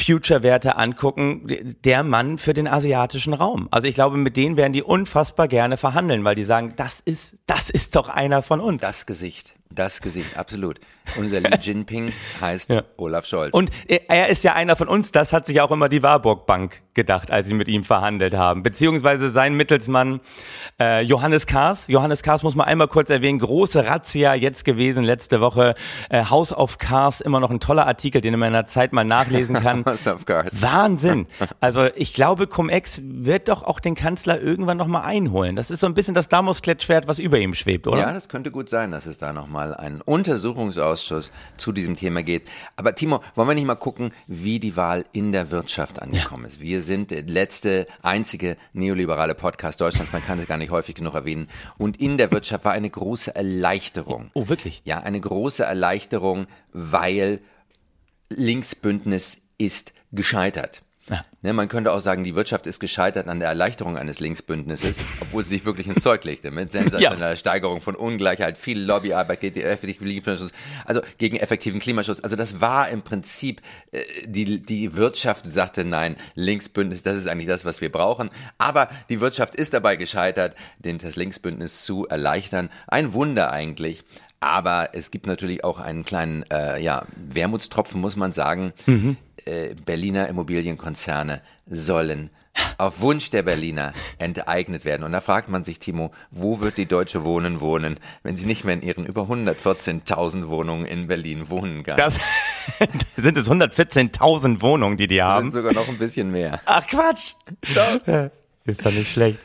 Future-Werte 0.00 0.76
angucken, 0.76 1.76
der 1.84 2.02
Mann 2.02 2.38
für 2.38 2.54
den 2.54 2.66
asiatischen 2.66 3.34
Raum. 3.34 3.68
Also 3.70 3.86
ich 3.88 3.94
glaube, 3.94 4.16
mit 4.16 4.36
denen 4.36 4.56
werden 4.56 4.72
die 4.72 4.82
unfassbar 4.82 5.48
gerne 5.48 5.76
verhandeln, 5.76 6.24
weil 6.24 6.34
die 6.34 6.44
sagen, 6.44 6.74
das 6.76 7.00
ist, 7.00 7.36
das 7.46 7.70
ist 7.70 7.96
doch 7.96 8.08
einer 8.08 8.42
von 8.42 8.60
uns. 8.60 8.80
Das 8.80 9.06
Gesicht. 9.06 9.54
Das 9.78 10.00
Gesicht, 10.02 10.36
absolut. 10.36 10.80
Unser 11.16 11.38
Li 11.38 11.50
Jinping 11.60 12.10
heißt 12.40 12.70
Ja. 12.70 12.82
Olaf 12.96 13.26
Scholz. 13.26 13.54
Und 13.54 13.70
er 13.86 14.28
ist 14.28 14.42
ja 14.42 14.54
einer 14.54 14.74
von 14.74 14.88
uns, 14.88 15.12
das 15.12 15.32
hat 15.32 15.46
sich 15.46 15.60
auch 15.60 15.70
immer 15.70 15.88
die 15.88 16.02
Warburg 16.02 16.46
Bank 16.46 16.82
gedacht, 16.94 17.30
als 17.30 17.46
sie 17.46 17.54
mit 17.54 17.68
ihm 17.68 17.84
verhandelt 17.84 18.34
haben. 18.34 18.64
Beziehungsweise 18.64 19.30
sein 19.30 19.54
Mittelsmann 19.54 20.18
äh, 20.80 21.02
Johannes 21.02 21.46
Kahrs. 21.46 21.86
Johannes 21.86 22.24
Kahrs 22.24 22.42
muss 22.42 22.56
man 22.56 22.66
einmal 22.66 22.88
kurz 22.88 23.08
erwähnen, 23.08 23.38
große 23.38 23.86
Razzia 23.86 24.34
jetzt 24.34 24.64
gewesen 24.64 25.04
letzte 25.04 25.40
Woche. 25.40 25.76
Äh, 26.10 26.24
House 26.24 26.52
of 26.52 26.78
Cars, 26.78 27.20
immer 27.20 27.38
noch 27.38 27.50
ein 27.52 27.60
toller 27.60 27.86
Artikel, 27.86 28.20
den 28.20 28.36
man 28.36 28.48
in 28.48 28.52
der 28.54 28.66
Zeit 28.66 28.92
mal 28.92 29.04
nachlesen 29.04 29.54
kann. 29.62 29.84
House 29.84 30.08
of 30.08 30.26
Cards. 30.26 30.60
Wahnsinn. 30.60 31.26
Also 31.60 31.86
ich 31.96 32.14
glaube, 32.14 32.46
Cum-Ex 32.46 33.00
wird 33.04 33.48
doch 33.48 33.62
auch 33.62 33.80
den 33.80 33.94
Kanzler 33.94 34.40
irgendwann 34.40 34.76
nochmal 34.76 35.02
einholen. 35.02 35.56
Das 35.56 35.70
ist 35.70 35.80
so 35.80 35.86
ein 35.86 35.94
bisschen 35.94 36.14
das 36.14 36.28
Damosklettschwert, 36.28 37.06
was 37.08 37.18
über 37.18 37.38
ihm 37.38 37.54
schwebt, 37.54 37.86
oder? 37.86 37.98
Ja, 38.00 38.12
das 38.12 38.28
könnte 38.28 38.50
gut 38.50 38.68
sein, 38.68 38.90
dass 38.92 39.06
es 39.06 39.18
da 39.18 39.32
nochmal 39.32 39.67
mal 39.68 39.74
einen 39.74 40.00
Untersuchungsausschuss 40.00 41.32
zu 41.56 41.72
diesem 41.72 41.96
Thema 41.96 42.22
geht. 42.22 42.48
Aber 42.76 42.94
Timo, 42.94 43.22
wollen 43.34 43.48
wir 43.48 43.54
nicht 43.54 43.66
mal 43.66 43.74
gucken, 43.74 44.12
wie 44.26 44.58
die 44.58 44.76
Wahl 44.76 45.04
in 45.12 45.32
der 45.32 45.50
Wirtschaft 45.50 46.00
angekommen 46.00 46.46
ist? 46.46 46.60
Wir 46.60 46.80
sind 46.80 47.10
der 47.10 47.22
letzte, 47.22 47.86
einzige 48.02 48.56
neoliberale 48.72 49.34
Podcast 49.34 49.80
Deutschlands, 49.80 50.12
man 50.12 50.24
kann 50.24 50.38
es 50.38 50.46
gar 50.46 50.58
nicht 50.58 50.70
häufig 50.70 50.94
genug 50.94 51.14
erwähnen. 51.14 51.48
Und 51.76 52.00
in 52.00 52.16
der 52.16 52.30
Wirtschaft 52.30 52.64
war 52.64 52.72
eine 52.72 52.90
große 52.90 53.34
Erleichterung. 53.34 54.30
Oh, 54.34 54.48
wirklich? 54.48 54.82
Ja, 54.84 55.00
eine 55.00 55.20
große 55.20 55.64
Erleichterung, 55.64 56.46
weil 56.72 57.40
Linksbündnis 58.30 59.42
ist 59.58 59.92
gescheitert. 60.12 60.82
Ja. 61.08 61.24
Ne, 61.40 61.52
man 61.52 61.68
könnte 61.68 61.92
auch 61.92 62.00
sagen, 62.00 62.24
die 62.24 62.34
Wirtschaft 62.34 62.66
ist 62.66 62.80
gescheitert 62.80 63.28
an 63.28 63.38
der 63.38 63.48
Erleichterung 63.48 63.96
eines 63.96 64.18
Linksbündnisses, 64.18 64.96
obwohl 65.20 65.44
sie 65.44 65.50
sich 65.50 65.64
wirklich 65.64 65.86
ins 65.86 66.02
Zeug 66.02 66.24
legte, 66.24 66.50
mit 66.50 66.72
sensationeller 66.72 67.30
ja. 67.30 67.36
Steigerung 67.36 67.80
von 67.80 67.94
Ungleichheit, 67.94 68.58
viel 68.58 68.80
Lobbyarbeit 68.80 69.40
gegen 69.40 69.60
effektiven 69.60 70.06
Klimaschutz, 70.06 70.52
also 70.84 71.00
gegen 71.18 71.36
effektiven 71.36 71.80
Klimaschutz. 71.80 72.20
Also 72.20 72.34
das 72.34 72.60
war 72.60 72.88
im 72.88 73.02
Prinzip, 73.02 73.62
äh, 73.92 74.02
die, 74.24 74.60
die 74.60 74.96
Wirtschaft 74.96 75.46
sagte, 75.46 75.84
nein, 75.84 76.16
Linksbündnis, 76.34 77.04
das 77.04 77.16
ist 77.16 77.28
eigentlich 77.28 77.48
das, 77.48 77.64
was 77.64 77.80
wir 77.80 77.92
brauchen. 77.92 78.30
Aber 78.58 78.88
die 79.08 79.20
Wirtschaft 79.20 79.54
ist 79.54 79.74
dabei 79.74 79.96
gescheitert, 79.96 80.56
den, 80.78 80.98
das 80.98 81.14
Linksbündnis 81.14 81.84
zu 81.84 82.06
erleichtern. 82.08 82.68
Ein 82.88 83.12
Wunder 83.12 83.52
eigentlich. 83.52 84.02
Aber 84.40 84.90
es 84.92 85.10
gibt 85.10 85.26
natürlich 85.26 85.64
auch 85.64 85.78
einen 85.78 86.04
kleinen 86.04 86.44
äh, 86.50 86.80
ja, 86.80 87.04
Wermutstropfen, 87.16 88.00
muss 88.00 88.16
man 88.16 88.32
sagen. 88.32 88.72
Mhm. 88.86 89.16
Äh, 89.44 89.74
Berliner 89.84 90.28
Immobilienkonzerne 90.28 91.40
sollen 91.66 92.30
auf 92.76 93.00
Wunsch 93.00 93.30
der 93.30 93.42
Berliner 93.42 93.92
enteignet 94.18 94.84
werden. 94.84 95.02
Und 95.02 95.12
da 95.12 95.20
fragt 95.20 95.48
man 95.48 95.64
sich, 95.64 95.78
Timo, 95.78 96.12
wo 96.30 96.60
wird 96.60 96.76
die 96.76 96.86
Deutsche 96.86 97.24
Wohnen 97.24 97.60
wohnen, 97.60 97.98
wenn 98.22 98.36
sie 98.36 98.46
nicht 98.46 98.64
mehr 98.64 98.74
in 98.74 98.82
ihren 98.82 99.06
über 99.06 99.22
114.000 99.22 100.48
Wohnungen 100.48 100.86
in 100.86 101.06
Berlin 101.06 101.50
wohnen 101.50 101.82
kann? 101.82 101.96
Das 101.96 102.18
sind 103.16 103.36
es 103.36 103.50
114.000 103.50 104.60
Wohnungen, 104.60 104.96
die 104.96 105.06
die 105.06 105.22
haben. 105.22 105.50
Sind 105.50 105.62
sogar 105.62 105.72
noch 105.72 105.88
ein 105.88 105.98
bisschen 105.98 106.30
mehr. 106.30 106.60
Ach 106.64 106.86
Quatsch. 106.86 107.34
Doch. 107.74 108.30
Ist 108.64 108.84
doch 108.84 108.92
nicht 108.92 109.12
schlecht. 109.12 109.38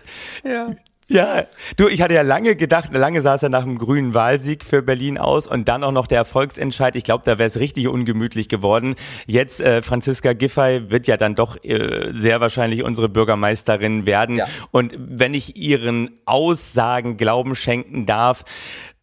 Ja. 0.43 0.75
Ja, 1.13 1.45
du, 1.77 1.89
ich 1.89 2.01
hatte 2.01 2.15
ja 2.15 2.23
lange 2.23 2.55
gedacht, 2.55 2.89
lange 2.91 3.21
saß 3.21 3.43
er 3.43 3.49
nach 3.49 3.65
dem 3.65 3.77
grünen 3.77 4.15
Wahlsieg 4.15 4.65
für 4.65 4.81
Berlin 4.81 5.19
aus 5.19 5.45
und 5.45 5.67
dann 5.67 5.83
auch 5.83 5.91
noch 5.91 6.07
der 6.07 6.17
Erfolgsentscheid. 6.17 6.95
Ich 6.95 7.03
glaube, 7.03 7.21
da 7.23 7.37
wäre 7.37 7.45
es 7.45 7.59
richtig 7.59 7.87
ungemütlich 7.87 8.49
geworden. 8.49 8.95
Jetzt 9.27 9.61
äh, 9.61 9.83
Franziska 9.83 10.33
Giffey 10.33 10.89
wird 10.89 11.05
ja 11.05 11.15
dann 11.15 11.35
doch 11.35 11.63
äh, 11.63 12.09
sehr 12.13 12.41
wahrscheinlich 12.41 12.81
unsere 12.81 13.09
Bürgermeisterin 13.09 14.07
werden. 14.07 14.37
Ja. 14.37 14.47
Und 14.71 14.95
wenn 14.97 15.35
ich 15.35 15.55
ihren 15.55 16.17
Aussagen 16.25 17.15
Glauben 17.15 17.53
schenken 17.53 18.07
darf, 18.07 18.43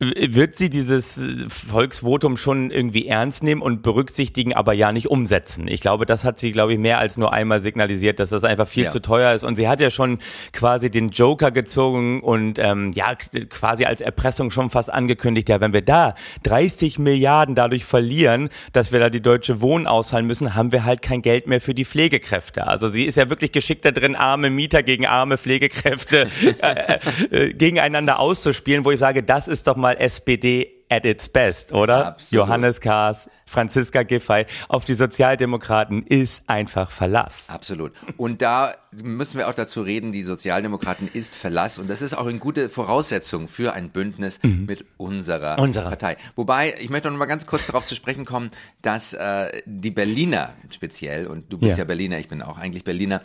wird 0.01 0.57
sie 0.57 0.71
dieses 0.71 1.21
Volksvotum 1.49 2.39
schon 2.39 2.71
irgendwie 2.71 3.07
ernst 3.07 3.43
nehmen 3.43 3.61
und 3.61 3.83
berücksichtigen, 3.83 4.55
aber 4.55 4.73
ja 4.73 4.93
nicht 4.93 5.11
umsetzen. 5.11 5.69
Ich 5.69 5.83
glaube, 5.83 6.07
das 6.07 6.25
hat 6.25 6.39
sie, 6.39 6.53
glaube 6.53 6.73
ich, 6.73 6.79
mehr 6.79 6.99
als 6.99 7.19
nur 7.19 7.35
einmal 7.35 7.61
signalisiert, 7.61 8.19
dass 8.19 8.31
das 8.31 8.45
einfach 8.45 8.67
viel 8.67 8.85
ja. 8.85 8.91
zu 8.91 9.03
teuer 9.03 9.35
ist. 9.35 9.45
Und 9.45 9.57
sie 9.57 9.69
hat 9.69 9.79
ja 9.79 9.91
schon 9.91 10.19
quasi 10.55 10.91
den 10.91 11.11
Joker 11.11 11.51
gezogen 11.51 12.23
und 12.23 12.59
ähm, 12.59 12.93
ja, 12.95 13.15
quasi 13.15 13.85
als 13.85 14.01
Erpressung 14.01 14.51
schon 14.51 14.71
fast 14.71 14.91
angekündigt, 14.91 15.51
ja, 15.51 15.61
wenn 15.61 15.75
wir 15.75 15.83
da 15.83 16.15
30 16.45 16.99
Milliarden 16.99 17.55
dadurch 17.55 17.85
verlieren, 17.85 18.49
dass 18.73 18.93
wir 18.93 19.01
da 19.01 19.11
die 19.11 19.21
deutsche 19.21 19.61
Wohnen 19.61 19.87
auszahlen 19.87 20.27
müssen, 20.27 20.55
haben 20.55 20.73
wir 20.73 20.87
halt 20.87 21.03
kein 21.03 21.21
Geld 21.21 21.47
mehr 21.47 21.61
für 21.61 21.75
die 21.75 21.85
Pflegekräfte. 21.85 22.67
Also 22.67 22.89
sie 22.89 23.05
ist 23.05 23.19
ja 23.19 23.29
wirklich 23.29 23.53
geschickt 23.53 23.85
da 23.85 23.91
drin, 23.91 24.17
arme 24.17 24.49
Mieter 24.49 24.83
gegen 24.83 25.07
arme 25.07 25.37
Pflegekräfte 25.37 26.29
äh, 26.63 27.49
äh, 27.49 27.53
gegeneinander 27.53 28.19
auszuspielen, 28.19 28.87
wo 28.87 28.93
ich 28.93 28.99
sage, 28.99 29.23
das 29.23 29.47
ist 29.47 29.67
doch 29.67 29.77
mal 29.77 29.90
mal 29.91 29.97
SPD 30.01 30.77
at 30.93 31.05
its 31.05 31.29
best, 31.29 31.73
oder? 31.73 32.07
Absolut. 32.07 32.47
Johannes 32.47 32.81
Kahrs, 32.81 33.31
Franziska 33.47 34.03
Giffey 34.03 34.45
auf 34.69 34.85
die 34.85 34.95
Sozialdemokraten 34.95 36.05
ist 36.05 36.43
einfach 36.49 36.91
Verlass. 36.91 37.49
Absolut. 37.49 37.93
Und 38.17 38.43
da 38.43 38.75
müssen 39.01 39.39
wir 39.39 39.49
auch 39.49 39.55
dazu 39.55 39.83
reden, 39.83 40.11
die 40.11 40.25
Sozialdemokraten 40.25 41.09
ist 41.13 41.37
Verlass 41.37 41.79
und 41.79 41.89
das 41.89 42.03
ist 42.03 42.15
auch 42.15 42.27
eine 42.27 42.41
gute 42.41 42.69
Voraussetzung 42.69 43.47
für 43.47 43.73
ein 43.73 43.91
Bündnis 43.91 44.41
mhm. 44.43 44.67
mit 44.67 44.85
unserer, 44.97 45.61
unserer, 45.61 45.91
Partei. 45.91 46.17
Wobei, 46.35 46.75
ich 46.81 46.91
möchte 46.91 47.09
noch 47.09 47.19
mal 47.19 47.27
ganz 47.27 47.47
kurz 47.47 47.69
darauf 47.69 47.87
zu 47.87 47.95
sprechen 47.95 48.25
kommen, 48.25 48.51
dass 48.83 49.15
äh, 49.15 49.63
die 49.67 49.93
Berliner 49.93 50.55
speziell, 50.71 51.29
und 51.29 51.53
du 51.53 51.59
bist 51.59 51.73
ja. 51.73 51.79
ja 51.79 51.85
Berliner, 51.85 52.19
ich 52.19 52.29
bin 52.29 52.43
auch 52.43 52.59
eigentlich 52.59 52.83
Berliner, 52.83 53.23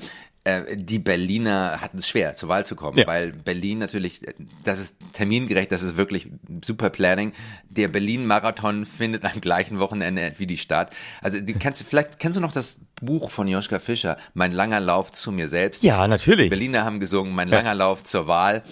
die 0.76 1.00
Berliner 1.00 1.82
hatten 1.82 1.98
es 1.98 2.08
schwer, 2.08 2.36
zur 2.36 2.50
Wahl 2.50 2.66
zu 2.66 2.76
kommen, 2.76 3.00
ja. 3.00 3.08
weil 3.08 3.32
Berlin 3.32 3.80
natürlich, 3.80 4.22
das 4.64 4.80
ist 4.80 4.98
termingerecht, 5.12 5.72
das 5.72 5.82
ist 5.82 5.98
wirklich 5.98 6.28
super 6.64 6.92
Planning. 6.92 7.34
Der 7.68 7.88
Berlin-Marathon 7.88 8.86
findet 8.86 9.26
am 9.26 9.42
gleichen 9.42 9.80
Wochenende 9.80 10.34
wie 10.38 10.46
die 10.46 10.60
Stadt. 10.60 10.92
Also 11.22 11.42
die 11.42 11.54
kennst, 11.54 11.82
vielleicht 11.84 12.20
kennst 12.20 12.38
du 12.38 12.42
noch 12.42 12.52
das 12.52 12.80
Buch 13.02 13.32
von 13.32 13.48
Joschka 13.48 13.80
Fischer, 13.80 14.18
Mein 14.36 14.52
langer 14.52 14.80
Lauf 14.80 15.12
zu 15.12 15.32
mir 15.32 15.48
selbst. 15.48 15.84
Ja, 15.84 16.08
natürlich. 16.08 16.46
Die 16.46 16.50
Berliner 16.50 16.86
haben 16.86 17.00
gesungen, 17.00 17.34
Mein 17.34 17.50
langer 17.50 17.74
Lauf 17.74 18.04
zur 18.04 18.28
Wahl. 18.28 18.64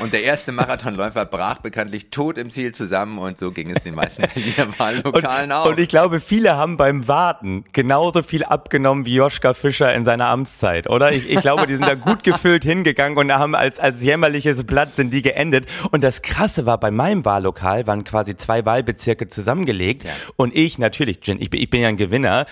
Und 0.00 0.12
der 0.12 0.22
erste 0.22 0.52
Marathonläufer 0.52 1.26
brach 1.26 1.58
bekanntlich 1.58 2.10
tot 2.10 2.38
im 2.38 2.50
Ziel 2.50 2.72
zusammen 2.72 3.18
und 3.18 3.38
so 3.38 3.50
ging 3.52 3.70
es 3.70 3.82
den 3.82 3.94
meisten 3.94 4.22
Berliner 4.22 4.66
Wahllokalen 4.78 5.52
auch. 5.52 5.66
Und 5.66 5.78
ich 5.78 5.88
glaube, 5.88 6.20
viele 6.20 6.56
haben 6.56 6.76
beim 6.76 7.06
Warten 7.06 7.64
genauso 7.72 8.22
viel 8.22 8.44
abgenommen 8.44 9.06
wie 9.06 9.14
Joschka 9.14 9.54
Fischer 9.54 9.94
in 9.94 10.04
seiner 10.04 10.26
Amtszeit, 10.26 10.88
oder? 10.88 11.12
Ich, 11.12 11.19
ich 11.28 11.40
glaube, 11.40 11.66
die 11.66 11.74
sind 11.74 11.86
da 11.86 11.94
gut 11.94 12.22
gefüllt 12.22 12.64
hingegangen 12.64 13.16
und 13.18 13.32
haben 13.32 13.54
als, 13.54 13.78
als 13.78 14.02
jämmerliches 14.02 14.64
Blatt 14.64 14.96
sind 14.96 15.12
die 15.12 15.22
geendet. 15.22 15.66
Und 15.90 16.04
das 16.04 16.22
Krasse 16.22 16.66
war, 16.66 16.78
bei 16.78 16.90
meinem 16.90 17.24
Wahllokal 17.24 17.86
waren 17.86 18.04
quasi 18.04 18.36
zwei 18.36 18.64
Wahlbezirke 18.64 19.28
zusammengelegt 19.28 20.04
ja. 20.04 20.10
und 20.36 20.54
ich 20.54 20.78
natürlich, 20.78 21.20
Jin, 21.22 21.40
ich 21.40 21.50
bin, 21.50 21.60
ich 21.60 21.70
bin 21.70 21.82
ja 21.82 21.88
ein 21.88 21.96
Gewinner, 21.96 22.46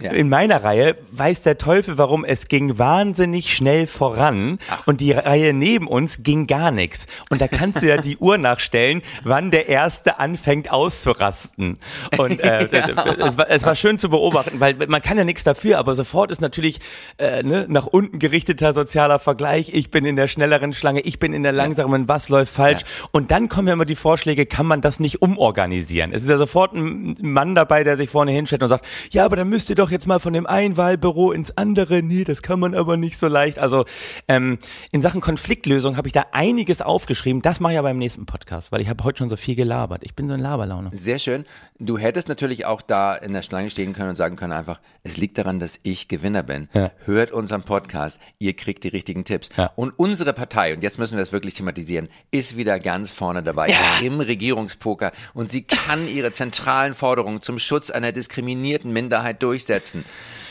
ja. 0.00 0.12
in 0.12 0.30
meiner 0.30 0.64
Reihe 0.64 0.96
weiß 1.12 1.42
der 1.42 1.58
Teufel, 1.58 1.98
warum 1.98 2.24
es 2.24 2.48
ging 2.48 2.78
wahnsinnig 2.78 3.54
schnell 3.54 3.86
voran 3.86 4.58
Ach. 4.70 4.86
und 4.86 5.02
die 5.02 5.12
Reihe 5.12 5.52
neben 5.52 5.88
uns 5.88 6.22
ging 6.22 6.46
gar 6.46 6.70
nichts. 6.70 7.06
Und 7.28 7.42
da 7.42 7.48
kannst 7.48 7.82
du 7.82 7.86
ja 7.86 7.98
die 7.98 8.16
Uhr 8.16 8.38
nachstellen, 8.38 9.02
wann 9.24 9.50
der 9.50 9.68
erste 9.68 10.18
anfängt 10.18 10.70
auszurasten. 10.70 11.78
Und 12.16 12.40
äh, 12.40 12.66
ja. 12.72 13.26
es, 13.26 13.36
war, 13.36 13.50
es 13.50 13.64
war 13.64 13.76
schön 13.76 13.98
zu 13.98 14.08
beobachten, 14.08 14.58
weil 14.58 14.74
man 14.88 15.02
kann 15.02 15.18
ja 15.18 15.24
nichts 15.24 15.44
dafür, 15.44 15.78
aber 15.78 15.94
sofort 15.94 16.30
ist 16.30 16.40
natürlich 16.40 16.80
äh, 17.18 17.42
ne, 17.42 17.66
nach 17.68 17.86
unten 17.86 18.18
gerichteter 18.18 18.72
sozialer 18.72 19.18
Vergleich. 19.18 19.68
Ich 19.74 19.90
bin 19.90 20.06
in 20.06 20.16
der 20.16 20.28
schnelleren 20.28 20.72
Schlange, 20.72 21.00
ich 21.00 21.18
bin 21.18 21.34
in 21.34 21.42
der 21.42 21.52
langsamen, 21.52 22.08
was 22.08 22.30
läuft 22.30 22.54
falsch? 22.54 22.80
Ja. 22.80 23.08
Und 23.12 23.30
dann 23.30 23.50
kommen 23.50 23.68
ja 23.68 23.74
immer 23.74 23.84
die 23.84 23.96
Vorschläge, 23.96 24.46
kann 24.46 24.66
man 24.66 24.80
das 24.80 24.98
nicht 24.98 25.20
umorganisieren? 25.20 26.14
Es 26.14 26.22
ist 26.22 26.30
ja 26.30 26.38
sofort 26.38 26.72
ein 26.72 27.16
Mann 27.20 27.54
dabei, 27.54 27.84
der 27.84 27.98
sich 27.98 28.08
vorne 28.08 28.30
hinstellt 28.30 28.62
und 28.62 28.70
sagt, 28.70 28.86
ja, 29.10 29.26
aber 29.26 29.36
dann 29.36 29.50
müsste 29.50 29.73
sie 29.74 29.76
doch 29.76 29.90
jetzt 29.90 30.06
mal 30.06 30.20
von 30.20 30.32
dem 30.32 30.46
einen 30.46 30.76
Wahlbüro 30.76 31.32
ins 31.32 31.56
andere. 31.58 32.00
Nee, 32.00 32.22
das 32.22 32.42
kann 32.42 32.60
man 32.60 32.74
aber 32.76 32.96
nicht 32.96 33.18
so 33.18 33.26
leicht. 33.26 33.58
Also 33.58 33.84
ähm, 34.28 34.58
in 34.92 35.02
Sachen 35.02 35.20
Konfliktlösung 35.20 35.96
habe 35.96 36.06
ich 36.06 36.12
da 36.12 36.26
einiges 36.30 36.80
aufgeschrieben. 36.80 37.42
Das 37.42 37.58
mache 37.58 37.72
ich 37.72 37.78
aber 37.80 37.88
beim 37.88 37.98
nächsten 37.98 38.24
Podcast, 38.24 38.70
weil 38.70 38.80
ich 38.80 38.88
habe 38.88 39.02
heute 39.02 39.18
schon 39.18 39.28
so 39.28 39.36
viel 39.36 39.56
gelabert. 39.56 40.02
Ich 40.04 40.14
bin 40.14 40.28
so 40.28 40.34
in 40.34 40.40
Laberlaune. 40.40 40.90
Sehr 40.92 41.18
schön. 41.18 41.44
Du 41.80 41.98
hättest 41.98 42.28
natürlich 42.28 42.66
auch 42.66 42.82
da 42.82 43.14
in 43.14 43.32
der 43.32 43.42
Schlange 43.42 43.68
stehen 43.68 43.94
können 43.94 44.10
und 44.10 44.16
sagen 44.16 44.36
können 44.36 44.52
einfach, 44.52 44.80
es 45.02 45.16
liegt 45.16 45.38
daran, 45.38 45.58
dass 45.58 45.80
ich 45.82 46.06
Gewinner 46.06 46.44
bin. 46.44 46.68
Ja. 46.72 46.92
Hört 47.04 47.32
unseren 47.32 47.64
Podcast, 47.64 48.20
ihr 48.38 48.54
kriegt 48.54 48.84
die 48.84 48.88
richtigen 48.88 49.24
Tipps. 49.24 49.50
Ja. 49.56 49.72
Und 49.74 49.92
unsere 49.98 50.32
Partei, 50.34 50.74
und 50.74 50.84
jetzt 50.84 51.00
müssen 51.00 51.16
wir 51.16 51.22
es 51.22 51.32
wirklich 51.32 51.54
thematisieren, 51.54 52.08
ist 52.30 52.56
wieder 52.56 52.78
ganz 52.78 53.10
vorne 53.10 53.42
dabei 53.42 53.70
ja. 53.70 53.98
im 54.02 54.20
Regierungspoker 54.20 55.10
und 55.32 55.50
sie 55.50 55.62
kann 55.62 56.06
ihre 56.06 56.30
zentralen 56.30 56.94
Forderungen 56.94 57.42
zum 57.42 57.58
Schutz 57.58 57.90
einer 57.90 58.12
diskriminierten 58.12 58.92
Minderheit 58.92 59.42
durchsetzen 59.42 59.63
durchsetzen. 59.64 60.04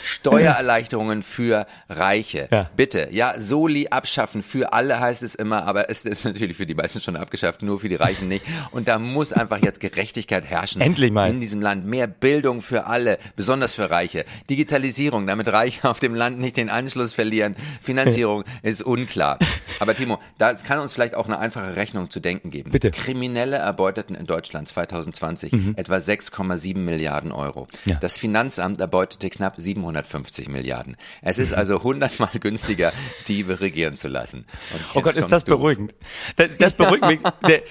Steuererleichterungen 0.03 1.23
für 1.23 1.65
Reiche. 1.89 2.49
Ja. 2.51 2.69
Bitte. 2.75 3.07
Ja, 3.11 3.39
Soli 3.39 3.87
abschaffen. 3.87 4.43
Für 4.43 4.73
alle 4.73 4.99
heißt 4.99 5.23
es 5.23 5.33
immer, 5.33 5.65
aber 5.65 5.89
es 5.89 6.03
ist 6.05 6.25
natürlich 6.25 6.57
für 6.57 6.65
die 6.65 6.75
meisten 6.75 6.99
schon 6.99 7.15
abgeschafft, 7.15 7.61
nur 7.61 7.79
für 7.79 7.89
die 7.89 7.95
Reichen 7.95 8.27
nicht. 8.27 8.45
Und 8.71 8.87
da 8.89 8.99
muss 8.99 9.31
einfach 9.31 9.63
jetzt 9.63 9.79
Gerechtigkeit 9.79 10.43
herrschen. 10.43 10.81
Endlich 10.81 11.11
mal. 11.11 11.29
In 11.29 11.39
diesem 11.39 11.61
Land. 11.61 11.85
Mehr 11.85 12.07
Bildung 12.07 12.61
für 12.61 12.85
alle, 12.85 13.17
besonders 13.35 13.73
für 13.73 13.89
Reiche. 13.89 14.25
Digitalisierung, 14.49 15.25
damit 15.25 15.47
Reiche 15.47 15.89
auf 15.89 15.99
dem 15.99 16.15
Land 16.15 16.39
nicht 16.39 16.57
den 16.57 16.69
Anschluss 16.69 17.13
verlieren. 17.13 17.55
Finanzierung 17.81 18.43
ist 18.61 18.81
unklar. 18.81 19.39
Aber 19.79 19.95
Timo, 19.95 20.19
da 20.37 20.53
kann 20.53 20.79
uns 20.79 20.93
vielleicht 20.93 21.15
auch 21.15 21.27
eine 21.27 21.39
einfache 21.39 21.77
Rechnung 21.77 22.09
zu 22.09 22.19
denken 22.19 22.49
geben. 22.49 22.71
Bitte. 22.71 22.91
Kriminelle 22.91 23.55
erbeuteten 23.57 24.15
in 24.15 24.25
Deutschland 24.25 24.67
2020 24.67 25.51
mhm. 25.53 25.73
etwa 25.77 25.95
6,7 25.95 26.77
Milliarden 26.77 27.31
Euro. 27.31 27.67
Ja. 27.85 27.95
Das 27.95 28.17
Finanzamt 28.17 28.79
erbeutete 28.81 29.29
knapp 29.29 29.55
700 29.57 29.92
250 29.93 30.49
Milliarden. 30.49 30.97
Es 31.21 31.39
ist 31.39 31.53
also 31.53 31.83
hundertmal 31.83 32.31
günstiger, 32.39 32.91
Diebe 33.27 33.59
regieren 33.59 33.95
zu 33.95 34.07
lassen. 34.07 34.45
oh 34.93 35.01
Gott, 35.01 35.15
ist 35.15 35.31
das 35.31 35.43
beruhigend. 35.43 35.93
Das, 36.35 36.49
das 36.57 36.73
beruhigt 36.73 37.05
mich. 37.05 37.19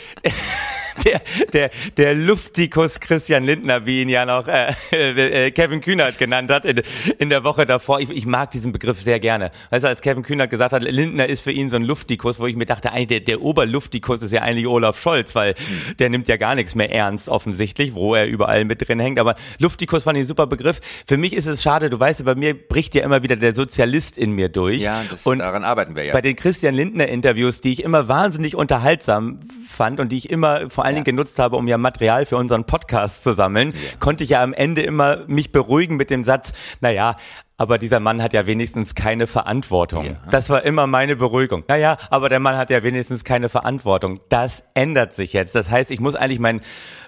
der, 1.04 1.20
der, 1.52 1.70
der 1.96 2.14
Luftikus 2.14 3.00
Christian 3.00 3.44
Lindner, 3.44 3.86
wie 3.86 4.02
ihn 4.02 4.08
ja 4.08 4.24
noch 4.24 4.46
äh, 4.48 4.72
äh, 4.92 5.50
Kevin 5.50 5.80
Kühnert 5.80 6.18
genannt 6.18 6.50
hat 6.50 6.64
in, 6.64 6.82
in 7.18 7.30
der 7.30 7.44
Woche 7.44 7.66
davor. 7.66 8.00
Ich, 8.00 8.10
ich 8.10 8.26
mag 8.26 8.50
diesen 8.50 8.72
Begriff 8.72 9.00
sehr 9.00 9.20
gerne. 9.20 9.50
Weißt 9.70 9.84
du, 9.84 9.88
als 9.88 10.00
Kevin 10.00 10.22
Kühnert 10.22 10.50
gesagt 10.50 10.72
hat, 10.72 10.82
Lindner 10.82 11.28
ist 11.28 11.42
für 11.42 11.52
ihn 11.52 11.70
so 11.70 11.76
ein 11.76 11.84
Luftikus, 11.84 12.38
wo 12.38 12.46
ich 12.46 12.56
mir 12.56 12.66
dachte, 12.66 12.92
eigentlich 12.92 13.08
der, 13.08 13.20
der 13.20 13.42
Oberluftikus 13.42 14.22
ist 14.22 14.32
ja 14.32 14.42
eigentlich 14.42 14.66
Olaf 14.66 15.00
Scholz, 15.00 15.34
weil 15.34 15.52
mhm. 15.52 15.96
der 15.98 16.10
nimmt 16.10 16.28
ja 16.28 16.36
gar 16.36 16.54
nichts 16.54 16.74
mehr 16.74 16.92
ernst 16.92 17.28
offensichtlich, 17.28 17.94
wo 17.94 18.14
er 18.14 18.26
überall 18.26 18.64
mit 18.64 18.86
drin 18.86 19.00
hängt. 19.00 19.18
Aber 19.18 19.36
Luftikus 19.58 20.04
fand 20.04 20.16
ich 20.18 20.24
ein 20.24 20.26
super 20.26 20.46
Begriff. 20.46 20.80
Für 21.06 21.16
mich 21.16 21.34
ist 21.34 21.46
es 21.46 21.62
schade, 21.62 21.90
du 21.90 21.98
weißt, 21.98 22.24
bei 22.24 22.34
mir 22.34 22.54
bricht 22.54 22.94
ja 22.94 23.02
immer 23.02 23.22
wieder 23.22 23.36
der 23.36 23.54
Sozialist 23.54 24.18
in 24.18 24.32
mir 24.32 24.48
durch. 24.48 24.80
Ja, 24.80 25.02
das, 25.10 25.26
und 25.26 25.38
daran 25.38 25.64
arbeiten 25.64 25.94
wir 25.96 26.04
ja. 26.04 26.12
Bei 26.12 26.20
den 26.20 26.36
Christian 26.36 26.74
Lindner 26.74 27.08
Interviews, 27.08 27.60
die 27.60 27.72
ich 27.72 27.82
immer 27.82 28.08
wahnsinnig 28.08 28.56
unterhaltsam 28.56 29.40
fand 29.68 30.00
und 30.00 30.12
die 30.12 30.18
ich 30.18 30.30
immer 30.30 30.70
vor 30.70 30.81
allen 30.84 30.94
Dingen 30.94 31.04
genutzt 31.04 31.38
habe, 31.38 31.56
um 31.56 31.66
ja 31.68 31.78
Material 31.78 32.26
für 32.26 32.36
unseren 32.36 32.64
Podcast 32.64 33.22
zu 33.22 33.32
sammeln, 33.32 33.70
ja. 33.72 33.78
konnte 33.98 34.24
ich 34.24 34.30
ja 34.30 34.42
am 34.42 34.52
Ende 34.52 34.82
immer 34.82 35.24
mich 35.26 35.52
beruhigen 35.52 35.96
mit 35.96 36.10
dem 36.10 36.24
Satz, 36.24 36.52
naja, 36.80 37.16
aber 37.62 37.78
dieser 37.78 38.00
Mann 38.00 38.20
hat 38.20 38.32
ja 38.32 38.48
wenigstens 38.48 38.96
keine 38.96 39.28
Verantwortung. 39.28 40.04
Ja. 40.04 40.16
Das 40.32 40.50
war 40.50 40.64
immer 40.64 40.88
meine 40.88 41.14
Beruhigung. 41.14 41.62
Naja, 41.68 41.96
aber 42.10 42.28
der 42.28 42.40
Mann 42.40 42.56
hat 42.56 42.70
ja 42.70 42.82
wenigstens 42.82 43.22
keine 43.22 43.48
Verantwortung. 43.48 44.18
Das 44.28 44.64
ändert 44.74 45.14
sich 45.14 45.32
jetzt. 45.32 45.54
Das 45.54 45.70
heißt, 45.70 45.92
ich 45.92 46.00
muss 46.00 46.16
eigentlich 46.16 46.40
mein, 46.40 46.60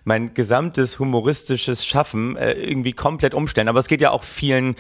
mein 0.05 0.33
gesamtes 0.33 1.01
humoristisches 1.01 1.85
Schaffen 1.85 2.37
äh, 2.37 2.53
irgendwie 2.53 2.93
komplett 2.93 3.35
umstellen. 3.35 3.67
Aber 3.67 3.81
es 3.81 3.89
geht 3.89 4.01
ja 4.01 4.13
auch 4.13 4.23
vielen 4.23 4.77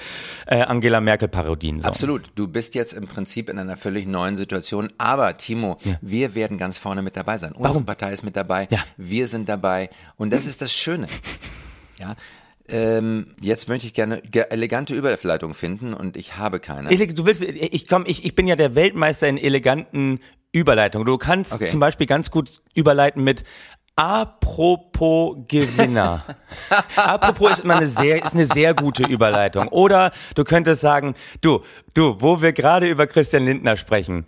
äh, 0.47 0.62
Angela 0.62 1.00
Merkel-Parodien 1.00 1.83
so. 1.83 1.88
Absolut. 1.88 2.31
Du 2.37 2.47
bist 2.47 2.76
jetzt 2.76 2.93
im 2.93 3.09
Prinzip 3.09 3.49
in 3.49 3.59
einer 3.59 3.76
völlig 3.76 4.07
neuen 4.07 4.37
Situation. 4.37 4.93
Aber 4.97 5.37
Timo, 5.37 5.78
ja. 5.83 5.97
wir 6.00 6.37
werden 6.37 6.57
ganz 6.57 6.78
vorne 6.78 7.02
mit 7.02 7.16
dabei 7.16 7.37
sein. 7.38 7.50
Unsere 7.50 7.75
Warum? 7.75 7.85
Partei 7.85 8.12
ist 8.12 8.23
mit 8.23 8.37
dabei. 8.37 8.69
Ja. 8.71 8.78
Wir 8.97 9.26
sind 9.26 9.49
dabei. 9.49 9.90
Und 10.16 10.33
das 10.33 10.47
ist 10.47 10.62
das 10.62 10.73
Schöne. 10.73 11.09
Ja, 11.99 12.16
ähm, 12.68 13.35
jetzt 13.40 13.68
möchte 13.68 13.87
ich 13.87 13.92
gerne 13.92 14.23
elegante 14.33 14.94
Überleitung 14.94 15.54
finden 15.54 15.92
und 15.92 16.16
ich 16.16 16.37
habe 16.37 16.61
keine. 16.61 16.88
Du 16.88 17.26
willst, 17.26 17.42
ich 17.42 17.88
komm, 17.88 18.04
ich, 18.06 18.25
ich 18.25 18.35
bin 18.35 18.47
ja 18.47 18.56
der 18.56 18.75
Weltmeister 18.75 19.28
in 19.28 19.37
eleganten 19.37 20.21
Überleitungen. 20.52 21.06
Du 21.06 21.18
kannst 21.18 21.52
okay. 21.52 21.66
zum 21.66 21.80
Beispiel 21.80 22.06
ganz 22.06 22.30
gut 22.30 22.62
überleiten 22.75 23.23
mit 23.23 23.44
Apropos 23.97 25.37
Gewinner. 25.47 26.25
Apropos 26.97 27.52
ist 27.52 27.61
immer 27.61 27.76
eine 27.76 27.87
sehr, 27.87 28.25
ist 28.25 28.35
eine 28.35 28.47
sehr 28.47 28.75
gute 28.75 29.04
Überleitung. 29.04 29.68
Oder 29.68 30.11
du 30.35 30.42
könntest 30.42 30.80
sagen, 30.80 31.14
du, 31.42 31.62
du, 31.94 32.16
wo 32.18 32.42
wir 32.42 32.52
gerade 32.52 32.88
über 32.88 33.06
Christian 33.06 33.44
Lindner 33.44 33.76
sprechen. 33.76 34.26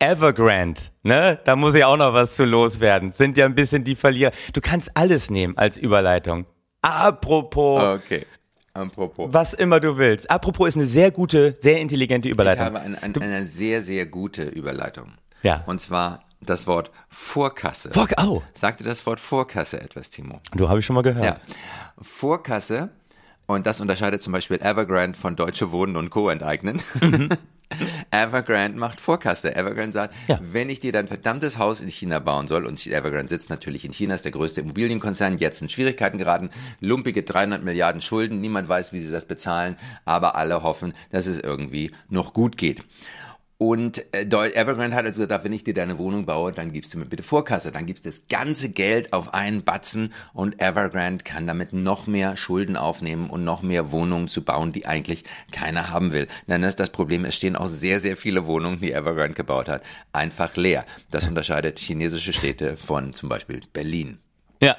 Evergrande, 0.00 0.80
ne? 1.04 1.38
Da 1.44 1.54
muss 1.54 1.74
ich 1.74 1.84
auch 1.84 1.96
noch 1.96 2.12
was 2.12 2.34
zu 2.34 2.44
loswerden. 2.44 3.12
Sind 3.12 3.36
ja 3.36 3.44
ein 3.44 3.54
bisschen 3.54 3.84
die 3.84 3.94
Verlierer. 3.94 4.32
Du 4.52 4.60
kannst 4.60 4.90
alles 4.96 5.30
nehmen 5.30 5.56
als 5.56 5.78
Überleitung. 5.78 6.46
Apropos. 6.84 7.82
Okay. 7.82 8.26
Apropos. 8.74 9.32
Was 9.32 9.54
immer 9.54 9.80
du 9.80 9.96
willst. 9.96 10.30
Apropos 10.30 10.68
ist 10.68 10.76
eine 10.76 10.86
sehr 10.86 11.10
gute, 11.10 11.54
sehr 11.60 11.80
intelligente 11.80 12.28
Überleitung. 12.28 12.66
Ich 12.66 12.74
habe 12.74 12.80
ein, 12.80 12.94
ein, 12.96 13.16
eine 13.22 13.46
sehr, 13.46 13.82
sehr 13.82 14.04
gute 14.04 14.44
Überleitung. 14.44 15.12
Ja. 15.42 15.62
Und 15.66 15.80
zwar 15.80 16.24
das 16.42 16.66
Wort 16.66 16.90
Vorkasse. 17.08 17.90
Vor, 17.90 18.08
oh. 18.22 18.42
Sagte 18.52 18.84
das 18.84 19.06
Wort 19.06 19.18
Vorkasse 19.18 19.80
etwas, 19.80 20.10
Timo? 20.10 20.40
Du 20.54 20.68
habe 20.68 20.80
ich 20.80 20.86
schon 20.86 20.94
mal 20.94 21.02
gehört. 21.02 21.24
Ja. 21.24 21.36
Vorkasse, 22.02 22.90
und 23.46 23.66
das 23.66 23.80
unterscheidet 23.80 24.20
zum 24.20 24.32
Beispiel 24.32 24.58
Evergrande 24.60 25.18
von 25.18 25.36
Deutsche 25.36 25.72
Wohnen 25.72 25.96
und 25.96 26.10
Co. 26.10 26.28
enteignen. 26.28 26.82
Mhm. 27.00 27.28
Evergrande 28.22 28.78
macht 28.78 29.00
Vorkasse. 29.00 29.54
Evergrande 29.56 29.92
sagt, 29.92 30.14
ja. 30.28 30.38
wenn 30.40 30.70
ich 30.70 30.80
dir 30.80 30.92
dein 30.92 31.08
verdammtes 31.08 31.58
Haus 31.58 31.80
in 31.80 31.88
China 31.88 32.20
bauen 32.20 32.48
soll, 32.48 32.64
und 32.64 32.86
Evergrande 32.86 33.28
sitzt 33.28 33.50
natürlich 33.50 33.84
in 33.84 33.92
China, 33.92 34.14
ist 34.14 34.24
der 34.24 34.32
größte 34.32 34.60
Immobilienkonzern, 34.60 35.38
jetzt 35.38 35.60
in 35.62 35.68
Schwierigkeiten 35.68 36.18
geraten, 36.18 36.50
lumpige 36.80 37.22
300 37.22 37.62
Milliarden 37.62 38.00
Schulden, 38.00 38.40
niemand 38.40 38.68
weiß, 38.68 38.92
wie 38.92 38.98
sie 38.98 39.10
das 39.10 39.24
bezahlen, 39.24 39.76
aber 40.04 40.36
alle 40.36 40.62
hoffen, 40.62 40.94
dass 41.10 41.26
es 41.26 41.38
irgendwie 41.38 41.90
noch 42.08 42.32
gut 42.32 42.56
geht. 42.56 42.84
Und 43.56 44.04
äh, 44.12 44.24
Evergrande 44.24 44.96
hat 44.96 45.04
also 45.04 45.22
gesagt, 45.22 45.44
wenn 45.44 45.52
ich 45.52 45.62
dir 45.62 45.74
deine 45.74 45.98
Wohnung 45.98 46.26
baue, 46.26 46.52
dann 46.52 46.72
gibst 46.72 46.92
du 46.92 46.98
mir 46.98 47.06
bitte 47.06 47.22
Vorkasse. 47.22 47.70
Dann 47.70 47.86
gibst 47.86 48.04
du 48.04 48.08
das 48.08 48.26
ganze 48.28 48.70
Geld 48.70 49.12
auf 49.12 49.32
einen 49.32 49.62
Batzen 49.62 50.12
und 50.32 50.60
Evergrande 50.60 51.22
kann 51.22 51.46
damit 51.46 51.72
noch 51.72 52.08
mehr 52.08 52.36
Schulden 52.36 52.76
aufnehmen 52.76 53.30
und 53.30 53.44
noch 53.44 53.62
mehr 53.62 53.92
Wohnungen 53.92 54.26
zu 54.26 54.42
bauen, 54.42 54.72
die 54.72 54.86
eigentlich 54.86 55.24
keiner 55.52 55.90
haben 55.90 56.12
will. 56.12 56.26
Denn 56.48 56.62
das 56.62 56.70
ist 56.70 56.80
das 56.80 56.90
Problem, 56.90 57.24
es 57.24 57.36
stehen 57.36 57.54
auch 57.54 57.68
sehr, 57.68 58.00
sehr 58.00 58.16
viele 58.16 58.46
Wohnungen, 58.46 58.80
die 58.80 58.92
Evergrande 58.92 59.34
gebaut 59.34 59.68
hat, 59.68 59.82
einfach 60.12 60.56
leer. 60.56 60.84
Das 61.10 61.28
unterscheidet 61.28 61.78
chinesische 61.78 62.32
Städte 62.32 62.76
von 62.76 63.14
zum 63.14 63.28
Beispiel 63.28 63.60
Berlin. 63.72 64.18
Ja. 64.60 64.76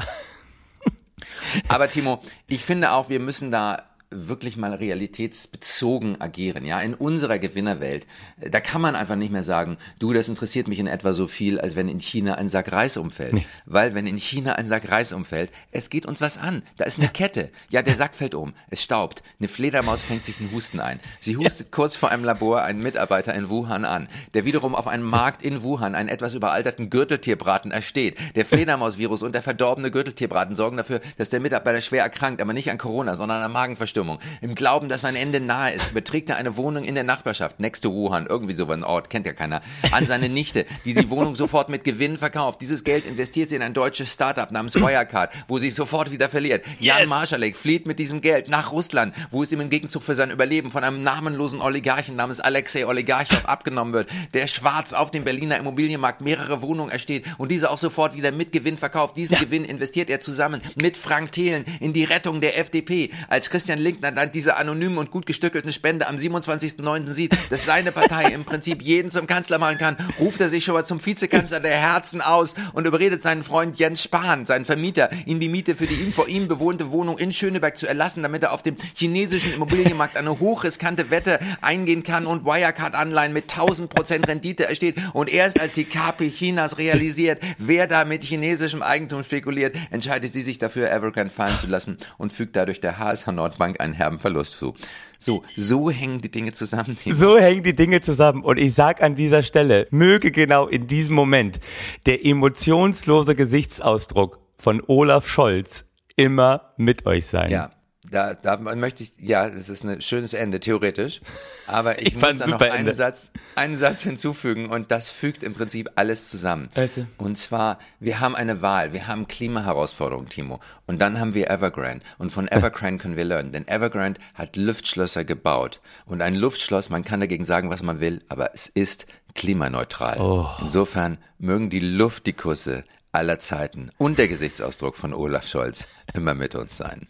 Aber 1.69 1.89
Timo, 1.89 2.21
ich 2.47 2.63
finde 2.63 2.91
auch, 2.91 3.07
wir 3.07 3.19
müssen 3.19 3.51
da 3.51 3.83
wirklich 4.15 4.57
mal 4.57 4.73
realitätsbezogen 4.73 6.21
agieren, 6.21 6.65
ja, 6.65 6.79
in 6.79 6.93
unserer 6.93 7.39
Gewinnerwelt, 7.39 8.07
äh, 8.39 8.49
da 8.49 8.59
kann 8.59 8.81
man 8.81 8.95
einfach 8.95 9.15
nicht 9.15 9.31
mehr 9.31 9.43
sagen, 9.43 9.77
du, 9.99 10.13
das 10.13 10.29
interessiert 10.29 10.67
mich 10.67 10.79
in 10.79 10.87
etwa 10.87 11.13
so 11.13 11.27
viel, 11.27 11.59
als 11.59 11.75
wenn 11.75 11.89
in 11.89 11.99
China 11.99 12.35
ein 12.35 12.49
Sack 12.49 12.71
Reis 12.71 12.97
umfällt. 12.97 13.33
Nee. 13.33 13.45
Weil 13.65 13.93
wenn 13.93 14.07
in 14.07 14.17
China 14.17 14.53
ein 14.53 14.67
Sack 14.67 14.89
Reis 14.89 15.13
umfällt, 15.13 15.51
es 15.71 15.89
geht 15.89 16.05
uns 16.05 16.21
was 16.21 16.37
an. 16.37 16.63
Da 16.77 16.85
ist 16.85 16.99
eine 16.99 17.09
Kette. 17.09 17.51
Ja, 17.69 17.81
der 17.81 17.95
Sack 17.95 18.15
fällt 18.15 18.35
um. 18.35 18.53
Es 18.69 18.83
staubt. 18.83 19.21
Eine 19.39 19.47
Fledermaus 19.47 20.03
fängt 20.03 20.25
sich 20.25 20.39
einen 20.39 20.51
Husten 20.51 20.79
ein. 20.79 20.99
Sie 21.19 21.37
hustet 21.37 21.71
kurz 21.71 21.95
vor 21.95 22.09
einem 22.09 22.23
Labor 22.23 22.61
einen 22.61 22.81
Mitarbeiter 22.81 23.33
in 23.33 23.49
Wuhan 23.49 23.85
an, 23.85 24.07
der 24.33 24.45
wiederum 24.45 24.75
auf 24.75 24.87
einem 24.87 25.05
Markt 25.05 25.41
in 25.41 25.61
Wuhan 25.61 25.95
einen 25.95 26.09
etwas 26.09 26.33
überalterten 26.33 26.89
Gürteltierbraten 26.89 27.71
ersteht. 27.71 28.17
Der 28.35 28.45
Fledermausvirus 28.45 29.23
und 29.23 29.33
der 29.33 29.41
verdorbene 29.41 29.91
Gürteltierbraten 29.91 30.55
sorgen 30.55 30.77
dafür, 30.77 31.01
dass 31.17 31.29
der 31.29 31.39
Mitarbeiter 31.39 31.81
schwer 31.81 32.03
erkrankt, 32.03 32.41
aber 32.41 32.53
nicht 32.53 32.71
an 32.71 32.77
Corona, 32.77 33.15
sondern 33.15 33.41
an 33.41 33.51
Magenverstümmelung. 33.51 34.04
Stimmung. 34.05 34.19
Im 34.41 34.55
Glauben, 34.55 34.87
dass 34.87 35.01
sein 35.01 35.15
Ende 35.15 35.39
nahe 35.39 35.73
ist, 35.73 35.93
beträgt 35.93 36.29
er 36.29 36.37
eine 36.37 36.57
Wohnung 36.57 36.83
in 36.83 36.95
der 36.95 37.03
Nachbarschaft, 37.03 37.59
next 37.59 37.81
to 37.83 37.91
Wuhan, 37.91 38.27
irgendwie 38.27 38.53
so 38.53 38.69
ein 38.69 38.83
Ort, 38.83 39.09
kennt 39.09 39.25
ja 39.25 39.33
keiner, 39.33 39.61
an 39.91 40.05
seine 40.05 40.29
Nichte, 40.29 40.65
die 40.85 40.93
die 40.93 41.09
Wohnung 41.09 41.35
sofort 41.35 41.69
mit 41.69 41.83
Gewinn 41.83 42.17
verkauft. 42.17 42.61
Dieses 42.61 42.83
Geld 42.83 43.05
investiert 43.05 43.49
sie 43.49 43.55
in 43.55 43.63
ein 43.63 43.73
deutsches 43.73 44.13
Startup 44.13 44.51
namens 44.51 44.75
Wirecard, 44.75 45.31
wo 45.47 45.57
sie 45.57 45.69
sofort 45.71 46.11
wieder 46.11 46.29
verliert. 46.29 46.63
Jan 46.79 46.99
yes. 46.99 47.09
Marschalek 47.09 47.55
flieht 47.55 47.87
mit 47.87 47.97
diesem 47.97 48.21
Geld 48.21 48.47
nach 48.47 48.71
Russland, 48.71 49.15
wo 49.31 49.41
es 49.41 49.51
ihm 49.51 49.59
im 49.59 49.69
Gegenzug 49.69 50.03
für 50.03 50.13
sein 50.13 50.29
Überleben 50.29 50.71
von 50.71 50.83
einem 50.83 51.01
namenlosen 51.01 51.61
Oligarchen 51.61 52.15
namens 52.15 52.39
Alexei 52.39 52.85
Oligarchow 52.85 53.45
abgenommen 53.45 53.93
wird, 53.93 54.09
der 54.33 54.47
schwarz 54.47 54.93
auf 54.93 55.09
dem 55.09 55.23
Berliner 55.23 55.57
Immobilienmarkt 55.57 56.21
mehrere 56.21 56.61
Wohnungen 56.61 56.91
ersteht 56.91 57.25
und 57.37 57.49
diese 57.49 57.71
auch 57.71 57.77
sofort 57.77 58.15
wieder 58.15 58.31
mit 58.31 58.51
Gewinn 58.51 58.77
verkauft. 58.77 59.17
Diesen 59.17 59.33
ja. 59.33 59.39
Gewinn 59.39 59.65
investiert 59.65 60.09
er 60.09 60.19
zusammen 60.19 60.61
mit 60.75 60.95
Frank 60.95 61.31
Thelen 61.31 61.65
in 61.79 61.93
die 61.93 62.03
Rettung 62.03 62.41
der 62.41 62.59
FDP. 62.59 63.09
Als 63.27 63.49
Christian 63.49 63.79
Lindner 63.85 64.11
dann 64.11 64.31
diese 64.31 64.57
anonymen 64.57 64.97
und 64.97 65.11
gut 65.11 65.25
gestückelten 65.27 65.71
Spende 65.71 66.07
am 66.07 66.15
27.09. 66.15 67.13
sieht, 67.13 67.37
dass 67.51 67.65
seine 67.65 67.91
Partei 67.91 68.31
im 68.33 68.43
Prinzip 68.43 68.81
jeden 68.81 69.11
zum 69.11 69.27
Kanzler 69.27 69.59
machen 69.59 69.77
kann, 69.77 69.95
ruft 70.19 70.41
er 70.41 70.49
sich 70.49 70.65
schon 70.65 70.73
mal 70.73 70.85
zum 70.85 71.05
Vizekanzler 71.05 71.59
der 71.59 71.75
Herzen 71.75 72.19
aus 72.21 72.55
und 72.73 72.87
überredet 72.87 73.21
seinen 73.21 73.43
Freund 73.43 73.77
Jens 73.77 74.03
Spahn, 74.03 74.47
seinen 74.47 74.65
Vermieter, 74.65 75.09
ihm 75.27 75.39
die 75.39 75.49
Miete 75.49 75.75
für 75.75 75.85
die 75.85 75.95
ihm 75.95 76.13
vor 76.13 76.27
ihm 76.27 76.47
bewohnte 76.47 76.89
Wohnung 76.89 77.19
in 77.19 77.31
Schöneberg 77.31 77.77
zu 77.77 77.85
erlassen, 77.85 78.23
damit 78.23 78.41
er 78.41 78.53
auf 78.53 78.63
dem 78.63 78.75
chinesischen 78.95 79.53
Immobilienmarkt 79.53 80.17
eine 80.17 80.39
hochriskante 80.39 81.11
Wette 81.11 81.39
eingehen 81.61 82.03
kann 82.03 82.25
und 82.25 82.43
Wirecard-Anleihen 82.43 83.33
mit 83.33 83.51
1000 83.51 83.89
Prozent 83.89 84.27
Rendite 84.27 84.67
ersteht. 84.67 84.95
Und 85.13 85.31
erst 85.31 85.61
als 85.61 85.75
die 85.75 85.85
KP 85.85 86.29
Chinas 86.31 86.79
realisiert, 86.79 87.39
wer 87.59 87.85
da 87.85 88.03
mit 88.03 88.23
chinesischem 88.23 88.81
Eigentum 88.81 89.23
spekuliert, 89.23 89.75
entscheidet 89.91 90.33
sie 90.33 90.41
sich 90.41 90.57
dafür, 90.57 90.91
Evergrande 90.91 91.33
fallen 91.33 91.57
zu 91.59 91.67
lassen 91.67 91.99
und 92.17 92.33
fügt 92.33 92.55
dadurch 92.55 92.79
der 92.79 92.97
HSH 92.97 93.31
Nordbank 93.31 93.74
einen 93.79 93.93
herben 93.93 94.19
Verlust 94.19 94.57
zu. 94.57 94.73
So, 95.19 95.43
so 95.55 95.89
hängen 95.89 96.21
die 96.21 96.29
Dinge 96.29 96.51
zusammen. 96.51 96.95
Timo. 96.95 97.15
So 97.15 97.37
hängen 97.37 97.63
die 97.63 97.75
Dinge 97.75 98.01
zusammen. 98.01 98.43
Und 98.43 98.57
ich 98.57 98.73
sag 98.73 99.01
an 99.01 99.15
dieser 99.15 99.43
Stelle, 99.43 99.87
möge 99.91 100.31
genau 100.31 100.67
in 100.67 100.87
diesem 100.87 101.15
Moment 101.15 101.59
der 102.05 102.25
emotionslose 102.25 103.35
Gesichtsausdruck 103.35 104.39
von 104.57 104.83
Olaf 104.87 105.27
Scholz 105.27 105.85
immer 106.15 106.73
mit 106.77 107.05
euch 107.05 107.27
sein. 107.27 107.49
Ja, 107.49 107.71
da, 108.15 108.33
da 108.33 108.57
möchte 108.57 109.03
ich, 109.03 109.11
ja, 109.19 109.49
das 109.49 109.67
ist 109.67 109.83
ein 109.83 110.01
schönes 110.01 110.33
Ende, 110.33 110.61
theoretisch. 110.61 111.19
Aber 111.67 111.99
ich, 112.01 112.07
ich 112.07 112.15
muss 112.15 112.37
da 112.37 112.47
noch 112.47 112.61
einen 112.61 112.95
Satz, 112.95 113.31
einen 113.55 113.77
Satz 113.77 114.03
hinzufügen 114.03 114.67
und 114.67 114.89
das 114.89 115.09
fügt 115.11 115.43
im 115.43 115.53
Prinzip 115.53 115.91
alles 115.95 116.29
zusammen. 116.29 116.69
Also. 116.75 117.05
Und 117.17 117.37
zwar, 117.37 117.77
wir 117.99 118.21
haben 118.21 118.33
eine 118.33 118.61
Wahl, 118.61 118.93
wir 118.93 119.07
haben 119.07 119.27
Klimaherausforderungen, 119.27 120.29
Timo. 120.29 120.61
Und 120.87 121.01
dann 121.01 121.19
haben 121.19 121.33
wir 121.33 121.51
Evergrande. 121.51 122.05
Und 122.17 122.31
von 122.31 122.47
Evergrande 122.47 123.01
können 123.01 123.17
wir 123.17 123.25
lernen. 123.25 123.51
Denn 123.51 123.67
Evergrande 123.67 124.21
hat 124.33 124.55
Luftschlösser 124.55 125.25
gebaut. 125.25 125.81
Und 126.05 126.21
ein 126.21 126.35
Luftschloss, 126.35 126.89
man 126.89 127.03
kann 127.03 127.19
dagegen 127.19 127.43
sagen, 127.43 127.69
was 127.69 127.83
man 127.83 127.99
will, 127.99 128.23
aber 128.29 128.53
es 128.53 128.67
ist 128.67 129.07
klimaneutral. 129.33 130.21
Oh. 130.21 130.47
Insofern 130.61 131.17
mögen 131.37 131.69
die 131.69 131.81
Luftikusse 131.81 132.85
aller 133.11 133.39
Zeiten 133.39 133.91
und 133.97 134.17
der 134.17 134.29
Gesichtsausdruck 134.29 134.95
von 134.95 135.13
Olaf 135.13 135.47
Scholz 135.47 135.85
immer 136.13 136.33
mit 136.33 136.55
uns 136.55 136.77
sein. 136.77 137.07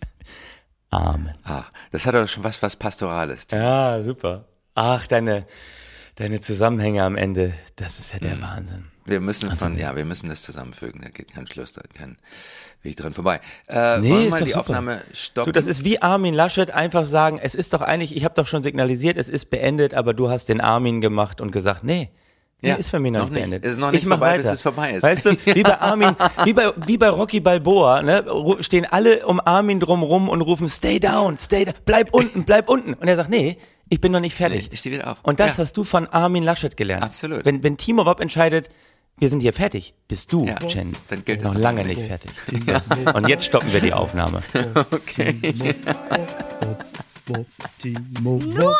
Amen. 0.89 1.33
Ah, 1.43 1.65
das 1.91 2.05
hat 2.05 2.15
doch 2.15 2.27
schon 2.27 2.43
was, 2.43 2.61
was 2.61 2.75
Pastorales. 2.75 3.47
Ja, 3.51 4.01
super. 4.01 4.45
Ach, 4.75 5.07
deine, 5.07 5.45
deine 6.15 6.41
Zusammenhänge 6.41 7.03
am 7.03 7.15
Ende, 7.15 7.53
das 7.75 7.99
ist 7.99 8.13
ja 8.13 8.19
der 8.19 8.37
mhm. 8.37 8.41
Wahnsinn. 8.41 8.85
Wir 9.05 9.19
müssen 9.19 9.51
von, 9.51 9.77
ja, 9.77 9.95
wir 9.95 10.05
müssen 10.05 10.29
das 10.29 10.41
zusammenfügen. 10.41 11.01
Da 11.01 11.09
geht 11.09 11.31
kein 11.33 11.45
Schluss, 11.45 11.73
da 11.73 11.81
kein 11.93 12.17
Weg 12.81 12.95
dran 12.97 13.13
vorbei. 13.13 13.39
Äh, 13.67 13.99
Nee, 13.99 14.09
wollen 14.09 14.19
wir 14.21 14.27
ist 14.27 14.31
mal 14.31 14.43
die 14.43 14.49
super. 14.49 14.59
Aufnahme 14.61 15.01
stoppen? 15.13 15.53
Du, 15.53 15.59
das 15.59 15.67
ist 15.67 15.83
wie 15.83 16.01
Armin 16.01 16.33
Laschet 16.33 16.71
einfach 16.71 17.05
sagen, 17.05 17.39
es 17.41 17.53
ist 17.53 17.73
doch 17.73 17.81
eigentlich, 17.81 18.15
ich 18.15 18.25
habe 18.25 18.33
doch 18.33 18.47
schon 18.47 18.63
signalisiert, 18.63 19.17
es 19.17 19.29
ist 19.29 19.51
beendet, 19.51 19.93
aber 19.93 20.13
du 20.15 20.29
hast 20.29 20.49
den 20.49 20.59
Armin 20.59 21.01
gemacht 21.01 21.39
und 21.39 21.51
gesagt, 21.51 21.83
nee. 21.83 22.09
Nee, 22.61 22.69
Ja, 22.69 22.75
ist 22.75 22.89
für 22.89 22.99
mich 22.99 23.11
noch, 23.11 23.21
noch 23.23 23.29
nicht 23.29 23.41
beendet. 23.41 23.65
Es 23.65 23.73
ist 23.73 23.77
noch 23.79 23.89
ich 23.89 23.95
nicht 23.95 24.05
mach 24.05 24.17
vorbei, 24.17 24.37
bis 24.37 24.45
weiter. 24.45 24.53
es 24.55 24.61
vorbei 24.61 24.91
ist. 24.93 25.03
Weißt 25.03 25.25
du, 25.25 25.31
wie 25.45 25.63
bei 25.63 25.79
Armin, 25.79 26.15
wie 26.45 26.53
bei, 26.53 26.71
wie 26.87 26.97
bei 26.97 27.09
Rocky 27.09 27.39
Balboa, 27.41 28.01
ne, 28.01 28.25
stehen 28.61 28.85
alle 28.85 29.25
um 29.27 29.39
Armin 29.43 29.79
drumrum 29.79 30.29
und 30.29 30.41
rufen, 30.41 30.67
stay 30.69 30.99
down, 30.99 31.37
stay 31.37 31.65
down, 31.65 31.75
bleib 31.85 32.13
unten, 32.13 32.43
bleib 32.45 32.69
unten. 32.69 32.93
Und 32.93 33.07
er 33.07 33.17
sagt, 33.17 33.29
nee, 33.29 33.57
ich 33.89 33.99
bin 34.01 34.11
noch 34.11 34.19
nicht 34.21 34.35
fertig. 34.35 34.63
Nee, 34.67 34.69
ich 34.73 34.79
steh 34.79 34.91
wieder 34.91 35.11
auf. 35.11 35.17
Und 35.23 35.39
das 35.39 35.57
Ja. 35.57 35.63
hast 35.63 35.75
du 35.77 35.83
von 35.83 36.07
Armin 36.07 36.43
Laschet 36.43 36.75
gelernt. 36.77 37.03
Absolut. 37.03 37.45
Wenn, 37.45 37.61
wenn 37.61 37.77
Timo 37.77 38.03
Bob 38.05 38.19
entscheidet, 38.21 38.69
wir 39.17 39.29
sind 39.29 39.41
hier 39.41 39.53
fertig, 39.53 39.93
bist 40.07 40.33
du, 40.33 40.45
Ja, 40.45 40.55
Chen, 40.55 40.91
dann 41.09 41.23
gilt 41.23 41.41
noch 41.43 41.53
lange 41.55 41.85
nicht 41.85 41.97
nicht. 41.97 42.07
fertig. 42.07 42.31
So. 43.05 43.11
Und 43.13 43.29
jetzt 43.29 43.45
stoppen 43.45 43.71
wir 43.71 43.79
die 43.81 43.93
Aufnahme. 43.93 44.41
Nur 48.21 48.75